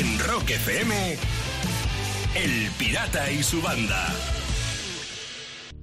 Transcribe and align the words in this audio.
En 0.00 0.18
Rock 0.18 0.48
FM, 0.48 1.18
El 2.34 2.70
Pirata 2.78 3.30
y 3.30 3.42
su 3.42 3.60
banda. 3.60 4.06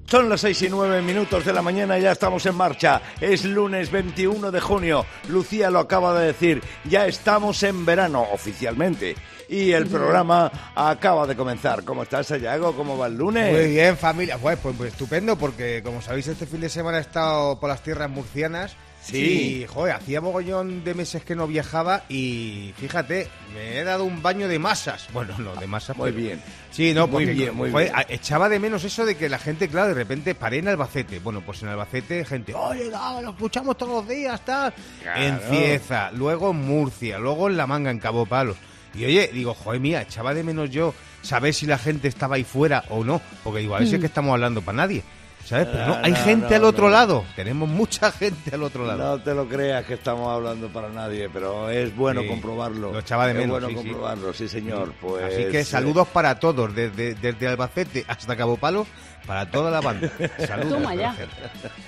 Son 0.07 0.27
las 0.27 0.41
seis 0.41 0.59
y 0.63 0.69
nueve 0.69 1.03
minutos 1.03 1.45
de 1.45 1.53
la 1.53 1.61
mañana, 1.61 1.99
ya 1.99 2.13
estamos 2.13 2.43
en 2.47 2.55
marcha. 2.55 2.99
Es 3.21 3.45
lunes 3.45 3.91
21 3.91 4.49
de 4.49 4.59
junio. 4.59 5.05
Lucía 5.27 5.69
lo 5.69 5.77
acaba 5.77 6.19
de 6.19 6.25
decir, 6.25 6.63
ya 6.85 7.05
estamos 7.05 7.61
en 7.61 7.85
verano 7.85 8.25
oficialmente. 8.33 9.15
Y 9.49 9.73
el 9.73 9.85
programa 9.85 10.51
acaba 10.73 11.27
de 11.27 11.35
comenzar. 11.35 11.83
¿Cómo 11.83 12.01
estás, 12.01 12.25
Sayago? 12.25 12.75
¿Cómo 12.75 12.97
va 12.97 13.05
el 13.05 13.17
lunes? 13.17 13.53
Muy 13.53 13.71
bien, 13.71 13.97
familia. 13.97 14.39
Pues, 14.39 14.57
pues, 14.57 14.75
pues 14.75 14.93
estupendo, 14.93 15.37
porque 15.37 15.83
como 15.83 16.01
sabéis, 16.01 16.25
este 16.25 16.47
fin 16.47 16.61
de 16.61 16.69
semana 16.69 16.97
he 16.97 17.01
estado 17.01 17.59
por 17.59 17.69
las 17.69 17.83
tierras 17.83 18.09
murcianas. 18.09 18.75
Sí. 19.01 19.61
Y, 19.63 19.67
joder, 19.67 19.95
hacía 19.95 20.19
mogollón 20.19 20.83
de 20.83 20.93
meses 20.93 21.23
que 21.23 21.33
no 21.33 21.47
viajaba 21.47 22.03
y 22.09 22.73
fíjate, 22.77 23.29
me 23.53 23.77
he 23.79 23.83
dado 23.85 24.03
un 24.03 24.21
baño 24.21 24.49
de 24.49 24.59
masas. 24.59 25.07
Bueno, 25.13 25.33
no, 25.37 25.55
de 25.55 25.65
masas. 25.65 25.95
Muy 25.95 26.11
pero- 26.11 26.23
bien. 26.23 26.41
Sí, 26.71 26.93
no, 26.93 27.07
Muy 27.07 27.23
porque, 27.25 27.31
bien, 27.33 27.55
muy 27.55 27.71
joder, 27.71 27.91
bien. 27.93 28.05
echaba 28.09 28.49
de 28.49 28.59
menos 28.59 28.83
eso 28.83 29.05
de 29.05 29.15
que 29.15 29.29
la 29.29 29.39
gente, 29.39 29.69
claro, 29.69 29.87
de 29.87 29.93
repente 29.93 30.35
paré 30.35 30.57
en 30.59 30.67
Albacete. 30.67 31.19
Bueno, 31.19 31.41
pues 31.41 31.63
en 31.63 31.69
Albacete, 31.69 32.25
gente, 32.25 32.53
oye, 32.53 32.89
no, 32.91 33.21
lo 33.21 33.29
escuchamos 33.31 33.77
todos 33.77 33.93
los 34.03 34.07
días, 34.13 34.43
tal. 34.43 34.73
Claro. 35.01 35.21
En 35.23 35.39
Cieza, 35.49 36.11
luego 36.11 36.51
en 36.51 36.57
Murcia, 36.57 37.17
luego 37.17 37.47
en 37.49 37.55
La 37.57 37.65
Manga, 37.65 37.89
en 37.91 37.99
Cabo 37.99 38.25
Palos. 38.25 38.57
Y 38.93 39.05
oye, 39.05 39.29
digo, 39.33 39.53
joder, 39.53 39.79
mía, 39.79 40.01
echaba 40.01 40.33
de 40.33 40.43
menos 40.43 40.69
yo 40.69 40.93
saber 41.21 41.53
si 41.53 41.65
la 41.65 41.77
gente 41.77 42.07
estaba 42.07 42.35
ahí 42.35 42.43
fuera 42.43 42.83
o 42.89 43.03
no. 43.03 43.21
Porque 43.43 43.59
digo, 43.61 43.75
a 43.75 43.79
veces 43.79 43.95
es 43.95 43.99
que 44.01 44.05
estamos 44.07 44.33
hablando 44.33 44.61
para 44.61 44.77
nadie. 44.77 45.03
¿Sabes? 45.47 45.67
Pero 45.71 45.85
no, 45.87 45.95
hay 46.03 46.11
no, 46.11 46.17
gente 46.17 46.49
no, 46.49 46.55
al 46.57 46.63
otro 46.65 46.85
no. 46.87 46.89
lado. 46.91 47.23
Tenemos 47.35 47.69
mucha 47.69 48.11
gente 48.11 48.53
al 48.53 48.63
otro 48.63 48.85
lado. 48.85 48.97
No 49.17 49.23
te 49.23 49.33
lo 49.33 49.47
creas 49.47 49.85
que 49.85 49.93
estamos 49.93 50.29
hablando 50.29 50.67
para 50.67 50.89
nadie, 50.89 51.29
pero 51.29 51.69
es 51.69 51.95
bueno 51.95 52.21
Sí, 52.21 52.27
comprobarlo. 52.27 52.91
lo 52.91 52.99
echaba 52.99 53.25
de 53.27 53.31
Es 53.31 53.37
menos, 53.37 53.51
bueno 53.51 53.67
sí, 53.69 53.73
sí. 53.75 53.77
comprobarlo, 53.81 54.33
sí, 54.33 54.47
señor. 54.49 54.93
Pues, 54.99 55.23
Así 55.23 55.45
que 55.45 55.59
eh, 55.61 55.63
saludos 55.63 56.07
para 56.09 56.37
todos, 56.37 56.75
desde, 56.75 57.15
desde 57.15 57.47
Albacete 57.47 58.03
hasta 58.07 58.35
Cabo 58.35 58.57
Palos, 58.57 58.87
para 59.25 59.49
toda 59.49 59.71
la 59.71 59.79
banda. 59.79 60.11
Saludos. 60.45 60.73
Toma 60.81 60.95
ya. 60.95 61.15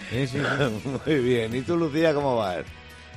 Sí, 0.09 0.25
sí, 0.27 0.39
sí. 0.39 0.89
Muy 1.05 1.19
bien. 1.19 1.53
¿Y 1.53 1.61
tú, 1.61 1.75
Lucía, 1.75 2.13
cómo 2.13 2.37
vas? 2.37 2.63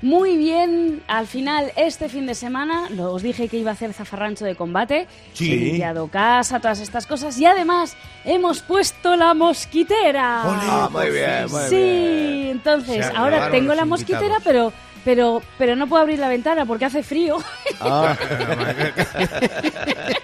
Muy 0.03 0.37
bien, 0.37 1.01
al 1.07 1.29
final 1.29 1.71
este 1.77 2.09
fin 2.09 2.27
de 2.27 2.35
semana 2.35 2.89
lo- 2.91 3.13
os 3.13 3.23
dije 3.23 3.47
que 3.49 3.57
iba 3.59 3.71
a 3.71 3.75
hacer 3.75 3.93
zafarrancho 3.93 4.45
de 4.45 4.57
combate, 4.57 5.07
Sí. 5.33 5.53
he 5.53 5.57
limpiado 5.57 6.09
casa, 6.09 6.59
todas 6.59 6.81
estas 6.81 7.07
cosas 7.07 7.39
y 7.39 7.47
además 7.47 7.97
hemos 8.25 8.63
puesto 8.63 9.15
la 9.15 9.33
mosquitera. 9.33 10.43
Ah, 10.45 10.89
muy 10.91 11.09
bien, 11.11 11.47
muy 11.49 11.61
sí, 11.69 11.77
bien. 11.77 12.47
entonces 12.51 13.07
ahora 13.15 13.49
tengo 13.53 13.75
la 13.75 13.85
mosquitera, 13.85 14.39
invitados. 14.39 14.43
pero 14.45 14.73
pero 15.05 15.43
pero 15.59 15.75
no 15.77 15.87
puedo 15.87 16.03
abrir 16.03 16.19
la 16.19 16.29
ventana 16.29 16.65
porque 16.67 16.85
hace 16.85 17.03
frío. 17.03 17.39
Ah, 17.81 18.17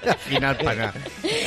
Al 0.07 0.19
final 0.19 0.57
para 0.59 0.75
nada. 0.77 0.93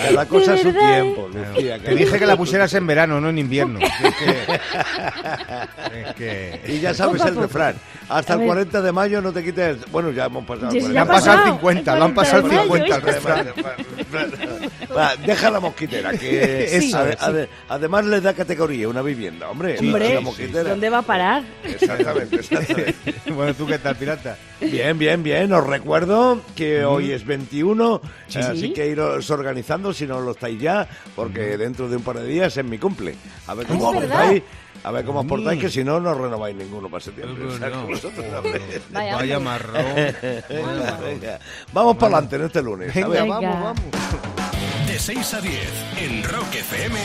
cada 0.09 0.25
cosa 0.25 0.53
a 0.53 0.57
su 0.57 0.69
¿eh? 0.69 0.73
tiempo, 0.73 1.29
Lucía. 1.33 1.79
Te 1.79 1.95
dije 1.95 2.19
que 2.19 2.25
la 2.25 2.35
pusieras 2.35 2.73
en 2.73 2.87
verano, 2.87 3.19
no 3.21 3.29
en 3.29 3.37
invierno. 3.39 3.79
Es 3.89 4.15
que... 4.15 6.01
es 6.01 6.15
que- 6.15 6.61
Y 6.73 6.79
ya 6.79 6.93
sabes 6.93 7.21
el 7.23 7.35
refrán. 7.35 7.75
Hasta 8.09 8.33
el 8.33 8.39
ver. 8.39 8.47
40 8.47 8.81
de 8.81 8.91
mayo 8.91 9.21
no 9.21 9.31
te 9.31 9.43
quites... 9.43 9.77
el- 9.77 9.85
Bueno, 9.91 10.11
ya 10.11 10.25
hemos 10.25 10.45
pasado. 10.45 10.71
Ya- 10.71 10.79
el 10.87 10.97
han 10.97 11.07
40. 11.07 11.13
pasado 11.13 11.37
el 11.37 11.41
pasado, 11.41 11.53
50, 11.57 11.93
el 11.93 11.99
lo 11.99 12.05
han 12.05 12.13
pasado 12.13 12.47
el 12.47 12.67
40 12.67 12.71
de 12.71 12.83
50 12.83 12.95
al 12.95 13.01
mayo, 13.01 13.53
refrán. 13.97 14.71
Va, 14.97 15.15
deja 15.25 15.49
la 15.51 15.59
mosquitera, 15.59 16.11
que 16.13 16.75
Eso 16.77 16.97
ade- 16.99 17.13
es. 17.13 17.21
ade- 17.21 17.47
además 17.69 18.05
le 18.05 18.19
da 18.21 18.33
categoría 18.33 18.89
una 18.89 19.01
vivienda, 19.01 19.49
hombre. 19.49 19.77
Hombre, 19.79 20.15
la 20.15 20.21
mosquitera. 20.21 20.69
¿dónde 20.69 20.89
va 20.89 20.97
a 20.99 21.01
parar? 21.03 21.43
Exactamente, 21.63 22.35
exactamente. 22.37 22.95
Bueno, 23.35 23.53
¿tú 23.53 23.67
qué 23.67 23.77
tal, 23.77 23.95
pirata? 23.95 24.35
Bien, 24.59 24.97
bien, 24.97 25.21
bien. 25.23 25.51
Os 25.53 25.65
recuerdo 25.65 26.41
que 26.55 26.83
hoy 26.83 27.11
es 27.11 27.25
21, 27.25 28.01
Sí. 28.27 28.39
así 28.39 28.73
que 28.73 28.87
iros 28.87 29.29
organizando 29.29 29.93
si 29.93 30.07
no 30.07 30.19
lo 30.21 30.31
estáis 30.31 30.59
ya, 30.59 30.87
porque 31.15 31.55
dentro 31.57 31.87
de 31.87 31.97
un 31.97 32.03
par 32.03 32.17
de 32.19 32.25
días 32.27 32.55
es 32.57 32.65
mi 32.65 32.77
cumple. 32.77 33.15
A 33.47 33.53
ver 33.53 33.67
cómo 33.67 33.89
os 33.89 33.95
portáis. 33.95 34.41
A 34.83 34.89
ver 34.91 35.05
cómo 35.05 35.19
os 35.19 35.25
Mm. 35.25 35.29
portáis, 35.29 35.61
que 35.61 35.69
si 35.69 35.83
no, 35.83 35.99
no 35.99 36.13
renováis 36.15 36.55
ninguno 36.55 36.89
para 36.89 37.03
septiembre. 37.03 37.45
O 37.45 37.57
sea, 37.57 37.69
que 37.69 37.77
vosotros, 37.77 38.25
hombre. 38.35 38.61
Vaya, 38.91 39.15
Vaya 39.15 39.39
marrón. 39.39 39.83
Vamos 41.73 41.97
para 41.97 42.13
adelante 42.17 42.35
en 42.37 42.41
este 42.45 42.61
lunes. 42.63 42.89
a 42.89 42.93
Venga, 42.93 43.07
ver. 43.09 43.21
Venga. 43.21 43.35
vamos, 43.39 43.63
vamos. 43.63 44.87
De 44.87 44.97
6 44.99 45.33
a 45.35 45.41
10 45.41 45.69
en 45.99 46.23
Rock 46.23 46.55
FM, 46.55 46.99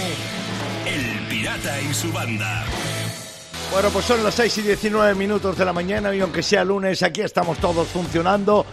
El 0.87 1.27
Pirata 1.29 1.81
y 1.83 1.93
su 1.95 2.11
banda. 2.13 2.65
Bueno, 3.73 3.91
pues 3.91 4.05
son 4.07 4.23
las 4.25 4.35
6 4.35 4.59
y 4.59 4.63
19 4.63 5.15
minutos 5.15 5.59
de 5.59 5.65
la 5.65 5.73
mañana 5.73 6.15
y 6.15 6.21
aunque 6.21 6.43
sea 6.43 6.65
lunes, 6.65 7.03
aquí 7.03 7.21
estamos 7.21 7.59
todos 7.59 7.89
funcionando. 7.89 8.65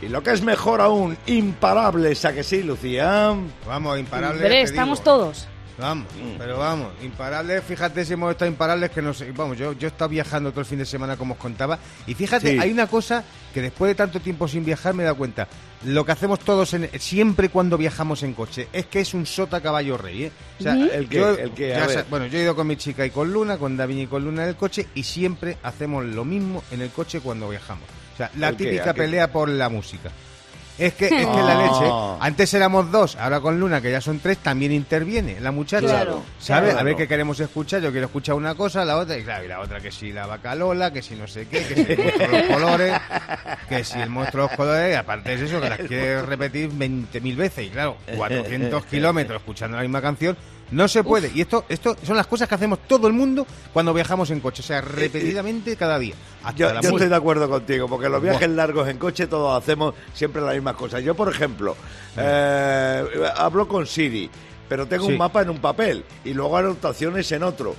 Y 0.00 0.08
lo 0.08 0.22
que 0.22 0.30
es 0.30 0.42
mejor 0.42 0.80
aún, 0.80 1.18
imparables, 1.26 2.24
¿a 2.24 2.32
que 2.32 2.44
sí, 2.44 2.62
Lucía? 2.62 3.34
Vamos, 3.66 3.98
imparables. 3.98 4.48
Te 4.48 4.62
estamos 4.62 5.02
todos. 5.02 5.48
Vamos, 5.78 6.08
pero 6.36 6.58
vamos, 6.58 6.88
imparables, 7.04 7.62
fíjate 7.62 8.04
si 8.04 8.14
hemos 8.14 8.32
estado 8.32 8.50
imparables 8.50 8.90
que 8.90 9.00
no 9.00 9.14
sé, 9.14 9.30
vamos, 9.30 9.56
yo, 9.56 9.74
yo 9.74 9.86
he 9.86 9.90
estado 9.90 10.08
viajando 10.08 10.50
todo 10.50 10.60
el 10.62 10.66
fin 10.66 10.78
de 10.80 10.84
semana 10.84 11.16
como 11.16 11.34
os 11.34 11.38
contaba 11.40 11.78
y 12.04 12.14
fíjate, 12.14 12.50
Sí. 12.54 12.58
hay 12.58 12.72
una 12.72 12.88
cosa 12.88 13.22
que 13.54 13.62
después 13.62 13.88
de 13.90 13.94
tanto 13.94 14.18
tiempo 14.18 14.48
sin 14.48 14.64
viajar 14.64 14.92
me 14.94 15.04
he 15.04 15.06
dado 15.06 15.16
cuenta, 15.16 15.46
lo 15.84 16.04
que 16.04 16.10
hacemos 16.10 16.40
todos 16.40 16.74
en- 16.74 16.90
siempre 16.98 17.48
cuando 17.48 17.78
viajamos 17.78 18.24
en 18.24 18.34
coche 18.34 18.66
es 18.72 18.86
que 18.86 18.98
es 19.00 19.14
un 19.14 19.24
sota 19.24 19.60
caballo 19.60 19.96
rey, 19.96 20.24
¿eh? 20.24 20.32
O 20.58 20.62
sea. 20.64 20.72
El 20.74 21.08
que, 21.08 21.16
yo- 21.16 21.38
el 21.38 21.52
que, 21.52 21.68
ya 21.68 22.04
bueno, 22.10 22.26
yo 22.26 22.38
he 22.38 22.42
ido 22.42 22.56
con 22.56 22.66
mi 22.66 22.76
chica 22.76 23.06
y 23.06 23.10
con 23.10 23.32
Luna, 23.32 23.56
con 23.56 23.76
David 23.76 23.98
y 23.98 24.06
con 24.08 24.24
Luna 24.24 24.42
en 24.42 24.48
el 24.48 24.56
coche 24.56 24.88
y 24.96 25.04
siempre 25.04 25.58
hacemos 25.62 26.04
lo 26.04 26.24
mismo 26.24 26.64
en 26.72 26.80
el 26.80 26.90
coche 26.90 27.20
cuando 27.20 27.48
viajamos. 27.48 27.84
O 28.14 28.16
sea, 28.16 28.32
la 28.36 28.48
típica 28.52 28.92
pelea 28.94 29.30
por 29.30 29.48
la 29.48 29.68
música. 29.68 30.10
Es 30.78 30.94
que, 30.94 31.06
es 31.06 31.10
que 31.10 31.24
la 31.24 31.58
Ah. 31.58 31.62
leche. 31.62 31.92
Antes 32.20 32.54
éramos 32.54 32.90
dos, 32.90 33.16
ahora 33.16 33.40
con 33.40 33.58
Luna, 33.58 33.80
que 33.80 33.90
ya 33.90 34.00
son 34.00 34.20
tres, 34.20 34.38
también 34.38 34.70
interviene 34.72 35.40
la 35.40 35.50
muchacha. 35.50 35.86
Claro, 35.86 36.22
¿Sabes? 36.38 36.70
claro. 36.70 36.80
A 36.80 36.82
ver 36.84 36.96
qué 36.96 37.08
queremos 37.08 37.40
escuchar. 37.40 37.80
Yo 37.82 37.90
quiero 37.90 38.06
escuchar 38.06 38.34
una 38.36 38.54
cosa, 38.54 38.84
la 38.84 38.96
otra, 38.96 39.16
y 39.18 39.24
claro, 39.24 39.44
y 39.44 39.48
la 39.48 39.60
otra 39.60 39.80
que 39.80 39.90
si 39.90 40.12
la 40.12 40.26
vaca 40.26 40.54
Lola, 40.54 40.92
que 40.92 41.02
si 41.02 41.14
no 41.16 41.26
sé 41.26 41.46
qué, 41.48 41.64
que 41.66 41.74
si 41.74 41.92
el 41.92 41.98
monstruo 41.98 42.28
de 42.28 42.38
los 42.38 42.42
colores, 42.56 42.94
que 43.68 43.84
si 43.84 44.00
el 44.00 44.10
monstruo 44.10 44.42
de 44.44 44.48
los 44.50 44.56
colores, 44.56 44.92
y 44.92 44.96
aparte 44.96 45.36
de 45.36 45.44
eso, 45.46 45.60
que 45.60 45.68
las 45.68 45.78
quiere 45.80 46.22
repetir 46.22 46.70
20.000 46.70 47.36
veces. 47.36 47.66
Y 47.66 47.70
claro, 47.70 47.96
400 48.16 48.84
kilómetros 48.90 49.40
escuchando 49.40 49.76
la 49.76 49.82
misma 49.82 50.00
canción. 50.00 50.36
No 50.70 50.86
se 50.88 51.02
puede. 51.02 51.30
Y 51.34 51.40
esto, 51.40 51.64
esto 51.68 51.96
son 52.02 52.16
las 52.16 52.26
cosas 52.26 52.48
que 52.48 52.54
hacemos 52.54 52.80
todo 52.86 53.06
el 53.06 53.12
mundo 53.12 53.46
cuando 53.72 53.94
viajamos 53.94 54.30
en 54.30 54.40
coche. 54.40 54.62
O 54.62 54.64
sea, 54.66 54.80
repetidamente 54.80 55.76
cada 55.76 55.98
día. 55.98 56.14
Yo, 56.56 56.68
estoy 56.68 57.08
de 57.08 57.14
acuerdo 57.14 57.48
contigo, 57.48 57.88
porque 57.88 58.08
los 58.08 58.22
viajes 58.22 58.48
largos 58.50 58.88
en 58.88 58.98
coche 58.98 59.26
todos 59.26 59.56
hacemos 59.60 59.94
siempre 60.12 60.42
las 60.42 60.54
mismas 60.54 60.76
cosas. 60.76 61.02
Yo, 61.02 61.14
por 61.14 61.28
ejemplo, 61.32 61.74
eh, 62.16 63.04
hablo 63.36 63.66
con 63.68 63.86
Siri, 63.86 64.30
pero 64.68 64.86
tengo 64.86 65.06
Sí. 65.06 65.12
un 65.12 65.18
mapa 65.18 65.42
en 65.42 65.50
un 65.50 65.58
papel 65.58 66.04
y 66.24 66.34
luego 66.34 66.56
anotaciones 66.56 67.30
en 67.32 67.42
otro. 67.42 67.74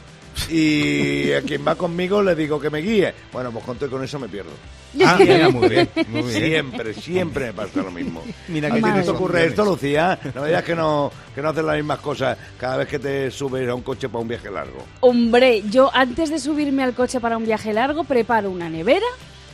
Y 0.49 1.31
a 1.33 1.41
quien 1.41 1.65
va 1.67 1.75
conmigo 1.75 2.21
le 2.21 2.35
digo 2.35 2.59
que 2.59 2.69
me 2.69 2.79
guíe. 2.79 3.13
Bueno, 3.31 3.51
pues 3.51 3.65
con 3.65 3.77
todo 3.77 3.87
y 3.87 3.91
con 3.91 4.03
eso 4.03 4.19
me 4.19 4.27
pierdo. 4.27 4.51
Ah, 5.05 5.17
mira, 5.19 5.49
muy 5.49 5.69
bien. 5.69 5.87
Muy 6.07 6.23
bien. 6.23 6.31
Siempre, 6.31 6.93
siempre 6.95 7.45
me 7.47 7.53
pasa 7.53 7.81
lo 7.83 7.91
mismo. 7.91 8.23
Mira 8.47 8.69
¿A 8.69 8.71
que 8.71 8.77
ti 8.77 8.81
no 8.81 8.87
tienes 8.87 9.05
te 9.05 9.11
ocurre 9.11 9.45
esto, 9.45 9.63
Lucía? 9.63 10.17
No 10.33 10.41
me 10.41 10.47
digas 10.47 10.63
que 10.63 10.75
no, 10.75 11.11
que 11.35 11.41
no 11.43 11.49
haces 11.49 11.63
las 11.63 11.75
mismas 11.75 11.99
cosas 11.99 12.37
cada 12.57 12.77
vez 12.77 12.87
que 12.87 12.97
te 12.97 13.29
subes 13.29 13.69
a 13.69 13.75
un 13.75 13.83
coche 13.83 14.09
para 14.09 14.21
un 14.21 14.27
viaje 14.27 14.49
largo. 14.49 14.83
Hombre, 15.01 15.61
yo 15.69 15.91
antes 15.93 16.31
de 16.31 16.39
subirme 16.39 16.83
al 16.83 16.95
coche 16.95 17.19
para 17.19 17.37
un 17.37 17.45
viaje 17.45 17.71
largo 17.71 18.03
preparo 18.03 18.49
una 18.49 18.67
nevera 18.67 19.05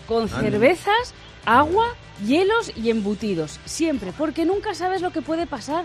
con 0.07 0.29
cervezas, 0.29 1.13
agua, 1.45 1.95
hielos 2.25 2.71
y 2.75 2.89
embutidos. 2.89 3.59
Siempre, 3.65 4.13
porque 4.17 4.45
nunca 4.45 4.73
sabes 4.73 5.01
lo 5.01 5.11
que 5.11 5.21
puede 5.21 5.47
pasar. 5.47 5.83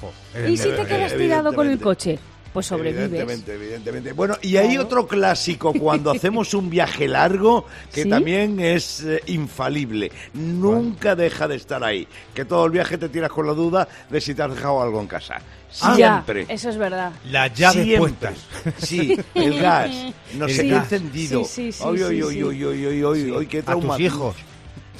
Jo, 0.00 0.12
¿Y 0.48 0.56
si 0.56 0.68
te 0.70 0.86
quedas 0.86 1.16
tirado 1.16 1.52
con 1.54 1.68
el 1.68 1.80
coche? 1.80 2.20
Pues 2.52 2.66
sobrevives. 2.66 3.04
Evidentemente, 3.06 3.54
evidentemente. 3.54 4.12
Bueno, 4.12 4.36
y 4.42 4.56
hay 4.58 4.68
Claro. 4.68 4.82
otro 4.84 5.06
clásico 5.06 5.72
cuando 5.78 6.10
hacemos 6.10 6.52
un 6.52 6.68
viaje 6.68 7.08
largo 7.08 7.64
que 7.92 8.02
¿Sí? 8.02 8.08
también 8.10 8.60
es 8.60 9.02
eh, 9.04 9.22
infalible. 9.28 10.12
Nunca 10.34 11.16
deja 11.16 11.48
de 11.48 11.56
estar 11.56 11.82
ahí. 11.82 12.06
Que 12.34 12.44
todo 12.44 12.66
el 12.66 12.72
viaje 12.72 12.98
te 12.98 13.08
tiras 13.08 13.30
con 13.30 13.46
la 13.46 13.54
duda 13.54 13.88
de 14.10 14.20
si 14.20 14.34
te 14.34 14.42
has 14.42 14.54
dejado 14.54 14.82
algo 14.82 15.00
en 15.00 15.06
casa. 15.06 15.36
Ah, 15.80 15.94
Ya, 15.96 16.22
Siempre. 16.22 16.44
eso 16.54 16.68
es 16.68 16.76
verdad. 16.76 17.12
Las 17.30 17.54
llaves 17.54 17.84
Siempre. 17.84 17.98
puestas. 17.98 18.34
Sí, 18.86 19.16
el 19.34 19.58
gas. 19.60 19.90
No 20.36 20.44
El 20.46 20.54
sé 20.54 20.62
qué 20.62 20.74
encendido. 20.76 21.44
Sí, 21.44 21.72
sí, 21.72 21.72
sí, 21.72 21.84
Ay, 21.86 21.96
sí, 21.98 22.02
ay, 22.04 22.16
sí. 22.22 22.22
ay, 22.28 22.42
ay, 22.42 22.64
ay, 22.64 22.84
ay, 22.86 23.02
ay, 23.04 23.34
ay, 23.38 23.46
qué 23.46 23.58
A 23.58 23.62
tus 23.62 23.64
trauma. 23.64 24.00
hijos. 24.00 24.36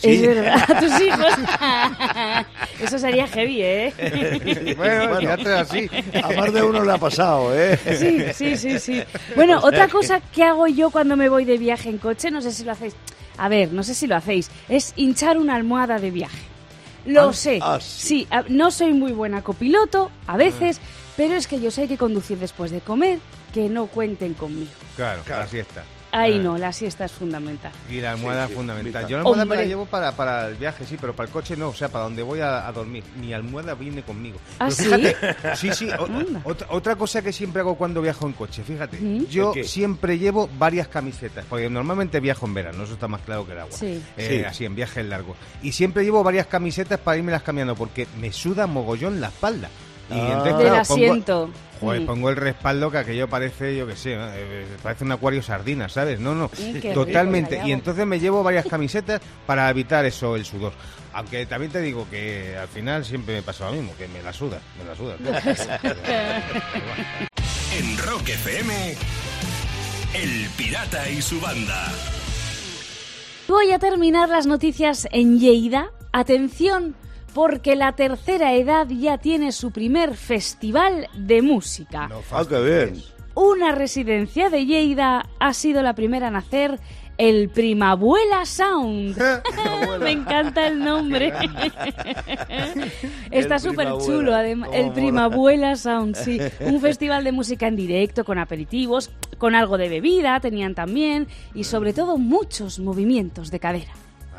Sí. 0.02 0.10
Es 0.10 0.22
verdad, 0.22 0.64
a 0.68 0.80
tus 0.80 1.00
hijos. 1.00 2.46
eso 2.82 2.98
sería 2.98 3.26
heavy, 3.28 3.62
¿eh? 3.62 4.74
Bueno, 4.76 5.08
Bueno. 5.08 5.30
así. 5.58 5.88
A 6.22 6.32
más 6.32 6.52
de 6.52 6.62
uno 6.62 6.84
le 6.84 6.92
ha 6.92 6.98
pasado, 6.98 7.56
¿eh? 7.56 7.78
Sí, 7.98 8.24
sí, 8.34 8.56
sí, 8.56 8.78
sí. 8.78 9.02
Bueno, 9.36 9.60
otra 9.62 9.88
cosa 9.88 10.20
que 10.20 10.42
hago 10.42 10.66
yo 10.66 10.90
cuando 10.90 11.16
me 11.16 11.28
voy 11.28 11.44
de 11.44 11.56
viaje 11.58 11.88
en 11.88 11.98
coche, 11.98 12.30
no 12.30 12.40
sé 12.42 12.52
si 12.52 12.64
lo 12.64 12.72
hacéis. 12.72 12.94
A 13.38 13.48
ver, 13.48 13.72
no 13.72 13.82
sé 13.82 13.94
si 13.94 14.06
lo 14.06 14.16
hacéis, 14.16 14.50
es 14.68 14.92
hinchar 14.96 15.38
una 15.38 15.54
almohada 15.56 15.98
de 15.98 16.10
viaje. 16.10 16.38
Lo 17.06 17.30
Ah, 17.30 17.32
sé. 17.32 17.58
ah, 17.62 17.78
sí. 17.80 18.28
no 18.48 18.70
soy 18.70 18.92
muy 18.92 19.12
buena 19.12 19.42
copiloto, 19.42 20.10
a 20.26 20.36
veces, 20.36 20.80
pero 21.16 21.34
es 21.34 21.46
que 21.46 21.60
yo 21.60 21.70
sé 21.70 21.88
que 21.88 21.96
conducir 21.96 22.38
después 22.38 22.70
de 22.70 22.80
comer, 22.80 23.18
que 23.54 23.68
no 23.68 23.86
cuenten 23.86 24.34
conmigo. 24.34 24.70
Claro, 24.96 25.22
Claro. 25.24 25.44
así 25.44 25.58
está. 25.58 25.82
Ahí 26.12 26.38
no, 26.38 26.58
la 26.58 26.72
siesta 26.72 27.06
es 27.06 27.12
fundamental. 27.12 27.72
Y 27.90 28.00
la 28.00 28.12
almohada 28.12 28.42
Sí, 28.42 28.48
sí, 28.48 28.52
es 28.52 28.56
fundamental. 28.58 28.86
vital. 28.86 29.08
Yo 29.08 29.16
la 29.16 29.22
almohada 29.22 29.44
me 29.46 29.56
la 29.56 29.64
llevo 29.64 29.86
para, 29.86 30.12
para 30.12 30.46
el 30.48 30.56
viaje, 30.56 30.84
sí, 30.86 30.96
pero 31.00 31.16
para 31.16 31.26
el 31.26 31.32
coche 31.32 31.56
no, 31.56 31.68
o 31.70 31.74
sea, 31.74 31.88
para 31.88 32.04
donde 32.04 32.22
voy 32.22 32.40
a, 32.40 32.66
a 32.68 32.72
dormir. 32.72 33.02
Mi 33.18 33.32
almohada 33.32 33.74
viene 33.74 34.02
conmigo. 34.02 34.38
¿Ah, 34.58 34.68
Pero 34.76 34.96
fíjate, 34.96 35.56
sí, 35.56 35.72
sí. 35.72 35.88
o- 35.90 36.08
otra, 36.48 36.66
otra 36.70 36.96
cosa 36.96 37.22
que 37.22 37.32
siempre 37.32 37.60
hago 37.60 37.76
cuando 37.76 38.02
viajo 38.02 38.26
en 38.26 38.34
coche, 38.34 38.62
fíjate. 38.62 38.98
¿Mm? 38.98 39.26
Yo 39.26 39.54
siempre 39.64 40.18
llevo 40.18 40.48
varias 40.58 40.88
camisetas, 40.88 41.44
porque 41.48 41.70
normalmente 41.70 42.20
viajo 42.20 42.44
en 42.46 42.54
verano, 42.54 42.84
eso 42.84 42.92
está 42.92 43.08
más 43.08 43.22
claro 43.22 43.46
que 43.46 43.52
el 43.52 43.60
agua. 43.60 43.76
Sí. 43.76 44.02
Eh, 44.16 44.28
Sí. 44.28 44.44
Así, 44.44 44.64
en 44.66 44.74
viajes 44.74 45.04
largos. 45.06 45.36
Y 45.62 45.72
siempre 45.72 46.04
llevo 46.04 46.22
varias 46.22 46.46
camisetas 46.46 47.00
para 47.00 47.16
irme 47.16 47.32
las 47.32 47.42
cambiando, 47.42 47.74
porque 47.74 48.06
me 48.20 48.32
suda 48.32 48.66
mogollón 48.66 49.20
la 49.20 49.28
espalda. 49.28 49.70
Y 50.10 50.14
Ah. 50.14 50.28
entonces, 50.32 50.56
Del 50.58 50.66
claro, 50.68 50.70
pongo- 50.70 50.80
asiento. 50.80 51.50
Joder, 51.80 52.00
Mm. 52.02 52.06
pongo 52.06 52.30
el 52.30 52.36
respaldo 52.36 52.90
que 52.92 52.98
aquello 52.98 53.28
parece, 53.28 53.76
yo 53.76 53.86
qué 53.88 53.96
sé, 53.96 54.14
¿no? 54.16 54.28
Eh, 54.32 54.66
parece 54.84 55.02
un 55.04 55.10
acuario 55.12 55.42
sardina, 55.42 55.88
¿sabes? 55.88 56.20
No, 56.20 56.32
no, 56.34 56.48
totalmente. 56.94 57.56
rico, 57.56 57.66
Y 57.66 57.72
entonces 57.72 58.06
me 58.06 58.20
llevo 58.20 58.42
varias 58.44 58.66
camisetas 58.66 59.20
para 59.46 59.68
evitar 59.68 60.04
eso, 60.04 60.36
el 60.36 60.44
sudor. 60.44 60.72
Aunque 61.12 61.44
también 61.44 61.72
te 61.72 61.80
digo 61.80 62.06
que 62.08 62.56
al 62.56 62.68
final 62.68 63.04
siempre 63.04 63.34
me 63.34 63.42
pasa 63.42 63.66
lo 63.66 63.72
mismo, 63.72 63.92
que 63.98 64.06
me 64.08 64.22
la 64.22 64.32
suda, 64.32 64.60
me 64.78 64.84
la 64.84 64.94
suda. 64.96 65.16
En 67.78 67.98
Rock 67.98 68.28
FM, 68.28 68.94
El 70.14 70.46
Pirata 70.56 71.08
y 71.10 71.20
su 71.22 71.40
banda. 71.40 71.90
Voy 73.48 73.72
a 73.72 73.78
terminar 73.78 74.28
las 74.28 74.46
noticias 74.46 75.08
en 75.10 75.38
Lleida. 75.40 75.90
Atención, 76.12 76.94
porque 77.34 77.76
la 77.76 77.92
tercera 77.92 78.54
edad 78.54 78.86
ya 78.88 79.18
tiene 79.18 79.52
su 79.52 79.70
primer 79.70 80.16
festival 80.16 81.08
de 81.14 81.42
música. 81.42 82.08
No 82.08 82.22
Ah, 82.30 82.44
qué 82.48 82.60
bien. 82.60 83.02
Una 83.34 83.72
residencia 83.72 84.50
de 84.50 84.66
Lleida 84.66 85.28
ha 85.38 85.54
sido 85.54 85.82
la 85.82 85.94
primera 85.94 86.28
en 86.28 86.36
hacer 86.36 86.78
el 87.18 87.48
Primabuela 87.50 88.44
Sound. 88.44 89.16
Me 90.00 90.10
encanta 90.10 90.66
el 90.66 90.82
nombre. 90.82 91.32
Está 93.30 93.58
súper 93.58 93.88
chulo, 94.04 94.34
además. 94.34 94.70
El. 94.72 94.92
Primabuela 94.92 95.76
Sound, 95.76 96.16
sí. 96.16 96.38
Un 96.60 96.80
festival 96.80 97.24
de 97.24 97.32
música 97.32 97.66
en 97.66 97.76
directo, 97.76 98.24
con 98.24 98.38
aperitivos, 98.38 99.10
con 99.38 99.54
algo 99.54 99.78
de 99.78 99.88
bebida, 99.88 100.38
tenían 100.40 100.74
también, 100.74 101.26
y 101.54 101.64
sobre 101.64 101.92
todo 101.92 102.18
muchos 102.18 102.78
movimientos 102.78 103.50
de 103.50 103.60
cadera. 103.60 103.92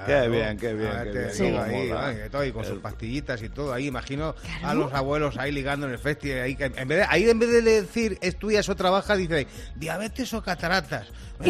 Qué 0.05 0.27
bien, 0.27 0.57
qué 0.57 0.73
bien, 0.73 0.91
Ah, 0.93 1.03
qué 1.03 1.11
bien, 1.41 1.57
ahí, 1.57 2.17
todo, 2.29 2.43
y 2.43 2.51
con 2.51 2.65
sus 2.65 2.79
pastillitas 2.79 3.41
y 3.41 3.49
todo 3.49 3.73
ahí 3.73 3.87
imagino 3.87 4.35
a 4.63 4.73
los 4.73 4.93
abuelos 4.93 5.37
ahí 5.37 5.51
ligando 5.51 5.85
en 5.85 5.93
el 5.93 5.99
festival 5.99 6.41
ahí, 6.41 6.57
en 6.59 6.87
vez 6.87 6.97
de, 6.99 7.05
ahí 7.07 7.29
en 7.29 7.39
vez 7.39 7.49
de 7.49 7.61
decir 7.61 8.17
estudias 8.21 8.67
o 8.69 8.75
trabajas 8.75 9.17
dice 9.17 9.47
diabetes 9.75 10.33
o 10.33 10.41
cataratas 10.41 11.07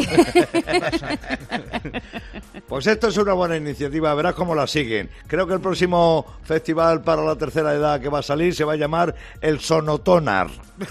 Pues 2.68 2.86
esto 2.86 3.08
es 3.08 3.16
una 3.16 3.32
buena 3.34 3.56
iniciativa, 3.56 4.14
verás 4.14 4.34
cómo 4.34 4.54
la 4.54 4.66
siguen. 4.66 5.10
Creo 5.26 5.46
que 5.46 5.54
el 5.54 5.60
próximo 5.60 6.24
festival 6.42 7.02
para 7.02 7.22
la 7.22 7.36
tercera 7.36 7.74
edad 7.74 8.00
que 8.00 8.08
va 8.08 8.20
a 8.20 8.22
salir 8.22 8.54
se 8.54 8.64
va 8.64 8.72
a 8.72 8.76
llamar 8.76 9.14
el 9.40 9.60
Sonotonar. 9.60 10.48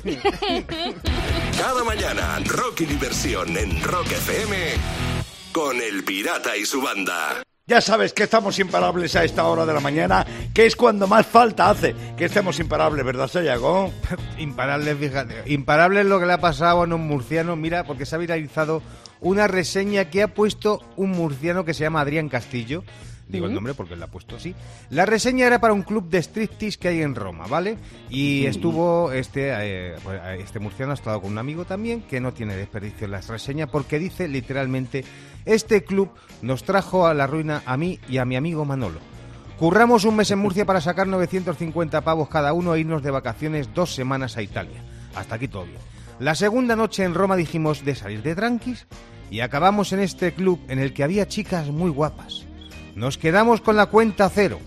Cada 1.58 1.84
mañana, 1.84 2.40
rock 2.46 2.82
y 2.82 2.86
diversión 2.86 3.58
en 3.58 3.82
Rock 3.84 4.12
FM 4.12 5.23
con 5.54 5.80
El 5.80 6.04
Pirata 6.04 6.58
y 6.58 6.66
su 6.66 6.82
banda. 6.82 7.44
Ya 7.68 7.80
sabes 7.80 8.12
que 8.12 8.24
estamos 8.24 8.60
imparables 8.60 9.16
a 9.16 9.24
esta 9.24 9.46
hora 9.46 9.66
de 9.66 9.74
la 9.74 9.80
mañana, 9.80 10.26
que 10.54 10.66
es 10.66 10.76
cuando 10.76 11.08
más 11.08 11.26
falta 11.26 11.70
hace 11.70 11.96
que 12.18 12.26
estemos 12.26 12.60
imparables, 12.60 13.06
¿verdad, 13.06 13.28
Sayago? 13.28 13.94
Imparable, 14.38 14.96
fíjate. 14.96 15.44
Imparable 15.46 16.02
es 16.02 16.08
lo 16.08 16.20
que 16.20 16.26
le 16.26 16.34
ha 16.34 16.42
pasado 16.42 16.82
a 16.82 16.84
un 16.84 17.08
murciano. 17.08 17.56
Mira, 17.56 17.86
porque 17.86 18.06
se 18.06 18.16
ha 18.16 18.18
viralizado 18.18 18.82
una 19.22 19.48
reseña 19.48 20.10
que 20.10 20.24
ha 20.24 20.34
puesto 20.34 20.82
un 20.98 21.12
murciano 21.12 21.64
que 21.64 21.74
se 21.74 21.84
llama 21.84 22.02
Adrián 22.02 22.28
Castillo. 22.28 22.84
Digo 23.28 23.46
el 23.46 23.54
nombre 23.54 23.74
porque 23.74 23.94
él 23.94 24.00
la 24.00 24.08
ha 24.08 24.12
puesto 24.12 24.36
así. 24.36 24.54
La 24.90 25.06
reseña 25.06 25.48
era 25.48 25.62
para 25.62 25.74
un 25.74 25.84
club 25.84 26.10
de 26.10 26.22
striptease 26.22 26.78
que 26.78 26.90
hay 26.90 27.02
en 27.02 27.16
Roma, 27.16 27.48
¿vale? 27.48 27.78
Y 28.10 28.46
estuvo 28.46 29.12
este, 29.12 29.52
eh, 29.54 29.96
este 30.40 30.60
murciano 30.60 30.92
ha 30.92 30.96
estado 30.96 31.22
con 31.22 31.32
un 31.32 31.38
amigo 31.38 31.64
también 31.64 32.02
que 32.02 32.20
no 32.20 32.34
tiene 32.34 32.56
desperdicio 32.56 33.06
en 33.06 33.12
las 33.12 33.30
reseñas 33.30 33.70
porque 33.70 33.98
dice 33.98 34.28
literalmente 34.28 35.06
este 35.46 35.84
club 35.84 36.10
nos 36.42 36.64
trajo 36.64 37.08
a 37.08 37.14
la 37.14 37.28
ruina 37.28 37.62
a 37.66 37.78
mí 37.78 38.00
y 38.10 38.18
a 38.18 38.26
mi 38.26 38.36
amigo 38.36 38.66
Manolo. 38.66 39.00
Curramos 39.58 40.04
un 40.06 40.16
mes 40.16 40.32
en 40.32 40.40
Murcia 40.40 40.66
para 40.66 40.82
sacar 40.82 41.08
950 41.08 42.02
pavos 42.02 42.28
cada 42.28 42.54
uno 42.54 42.74
e 42.74 42.80
irnos 42.82 43.04
de 43.04 43.12
vacaciones 43.12 43.74
dos 43.74 43.94
semanas 43.94 44.36
a 44.36 44.42
Italia. 44.42 44.84
Hasta 45.16 45.36
aquí 45.36 45.48
todo 45.48 45.66
bien. 45.66 45.78
La 46.20 46.36
segunda 46.36 46.76
noche 46.76 47.04
en 47.04 47.14
Roma 47.14 47.36
dijimos 47.36 47.86
de 47.86 47.96
salir 47.96 48.22
de 48.24 48.36
tranquis 48.36 48.88
y 49.30 49.40
acabamos 49.40 49.94
en 49.94 50.00
este 50.00 50.34
club 50.34 50.60
en 50.68 50.80
el 50.80 50.94
que 50.94 51.04
había 51.04 51.28
chicas 51.28 51.68
muy 51.68 51.92
guapas. 51.92 52.46
Nos 52.96 53.18
quedamos 53.18 53.62
con 53.62 53.76
la 53.76 53.88
cuenta 53.88 54.30
cero. 54.30 54.60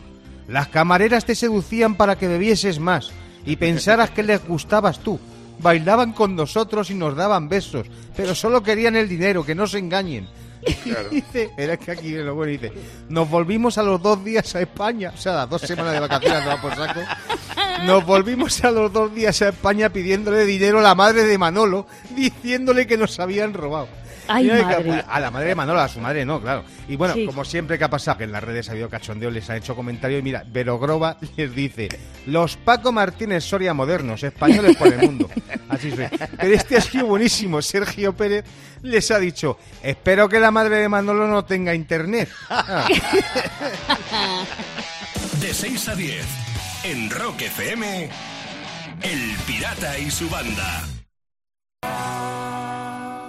Las 0.48 0.68
camareras 0.68 1.24
te 1.24 1.34
seducían 1.34 1.96
para 1.96 2.16
que 2.16 2.28
bebieses 2.28 2.78
más 2.78 3.12
y 3.44 3.56
pensaras 3.56 4.10
que 4.10 4.22
les 4.22 4.46
gustabas 4.46 5.00
tú. 5.00 5.20
Bailaban 5.58 6.12
con 6.12 6.36
nosotros 6.36 6.90
y 6.90 6.94
nos 6.94 7.16
daban 7.16 7.48
besos, 7.48 7.86
pero 8.16 8.34
solo 8.34 8.62
querían 8.62 8.96
el 8.96 9.08
dinero, 9.08 9.44
que 9.44 9.54
no 9.54 9.66
se 9.66 9.78
engañen. 9.78 10.28
dice, 11.10 11.50
era 11.56 11.76
que 11.76 11.90
aquí 11.92 12.10
lo 12.10 12.34
bueno 12.34 12.52
dice, 12.52 12.72
nos 13.08 13.28
volvimos 13.28 13.78
a 13.78 13.82
los 13.82 14.00
dos 14.02 14.22
días 14.24 14.54
a 14.54 14.60
España, 14.60 15.12
o 15.14 15.18
sea, 15.18 15.34
las 15.34 15.50
dos 15.50 15.62
semanas 15.62 15.92
de 15.92 16.00
vacaciones 16.00 16.44
no 16.44 16.60
por 16.60 16.74
saco. 16.74 17.00
Nos 17.84 18.06
volvimos 18.06 18.64
a 18.64 18.70
los 18.70 18.92
dos 18.92 19.14
días 19.14 19.40
a 19.42 19.48
España 19.50 19.90
pidiéndole 19.90 20.44
dinero 20.44 20.78
a 20.78 20.82
la 20.82 20.94
madre 20.94 21.24
de 21.24 21.38
Manolo, 21.38 21.86
diciéndole 22.14 22.86
que 22.86 22.96
nos 22.96 23.20
habían 23.20 23.52
robado. 23.52 23.88
Ay, 24.28 24.46
madre. 24.48 25.04
A 25.08 25.20
la 25.20 25.30
madre 25.30 25.48
de 25.48 25.54
Manolo, 25.54 25.80
a 25.80 25.88
su 25.88 26.00
madre 26.00 26.24
no, 26.24 26.40
claro. 26.40 26.64
Y 26.88 26.96
bueno, 26.96 27.14
Sí. 27.14 27.26
como 27.26 27.44
siempre 27.44 27.78
que 27.78 27.84
ha 27.84 27.90
pasado, 27.90 28.18
que 28.18 28.24
en 28.24 28.32
las 28.32 28.42
redes 28.42 28.68
ha 28.68 28.72
habido 28.72 28.88
cachondeo, 28.88 29.30
les 29.30 29.48
ha 29.50 29.56
hecho 29.56 29.74
comentarios 29.76 30.20
y 30.20 30.22
mira, 30.22 30.44
Verogrova 30.46 31.16
les 31.36 31.54
dice, 31.54 31.88
los 32.26 32.56
Paco 32.56 32.92
Martínez 32.92 33.44
Soria 33.44 33.74
modernos, 33.74 34.22
españoles 34.22 34.76
por 34.76 34.88
el 34.88 34.98
mundo. 34.98 35.28
Así 35.68 35.88
es. 35.88 36.10
Pero 36.38 36.54
este 36.54 36.76
ha 36.76 36.80
sido 36.80 37.06
buenísimo. 37.06 37.60
Sergio 37.62 38.14
Pérez 38.16 38.44
les 38.82 39.10
ha 39.10 39.18
dicho, 39.18 39.58
espero 39.82 40.28
que 40.28 40.38
la 40.40 40.50
madre 40.50 40.76
de 40.76 40.88
Manolo 40.88 41.26
no 41.26 41.44
tenga 41.44 41.74
internet. 41.74 42.28
Ah. 42.50 42.86
De 45.40 45.52
6 45.52 45.88
a 45.88 45.94
10, 45.94 46.24
en 46.84 47.10
Rock 47.10 47.42
FM, 47.42 48.08
El 49.02 49.36
Pirata 49.46 49.98
y 49.98 50.10
su 50.10 50.28
banda. 50.30 50.82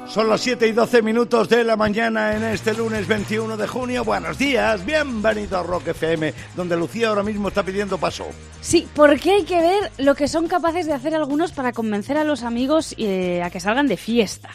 Son 0.09 0.29
las 0.29 0.41
7 0.41 0.67
y 0.67 0.71
12 0.71 1.01
minutos 1.01 1.49
de 1.49 1.63
la 1.63 1.75
mañana 1.75 2.35
en 2.35 2.43
este 2.43 2.73
lunes 2.73 3.07
21 3.07 3.55
de 3.57 3.67
junio. 3.67 4.03
Buenos 4.03 4.37
días, 4.37 4.83
bienvenido 4.85 5.57
a 5.59 5.63
Rock 5.63 5.89
FM, 5.89 6.33
donde 6.55 6.75
Lucía 6.77 7.09
ahora 7.09 7.23
mismo 7.23 7.49
está 7.49 7.63
pidiendo 7.63 7.97
paso. 7.97 8.25
Sí, 8.61 8.87
porque 8.95 9.31
hay 9.31 9.43
que 9.43 9.59
ver 9.59 9.91
lo 9.97 10.15
que 10.15 10.27
son 10.27 10.47
capaces 10.47 10.87
de 10.87 10.93
hacer 10.93 11.13
algunos 11.13 11.51
para 11.51 11.71
convencer 11.73 12.17
a 12.17 12.23
los 12.23 12.43
amigos 12.43 12.95
eh, 12.97 13.43
a 13.43 13.49
que 13.49 13.59
salgan 13.59 13.87
de 13.87 13.97
fiesta. 13.97 14.49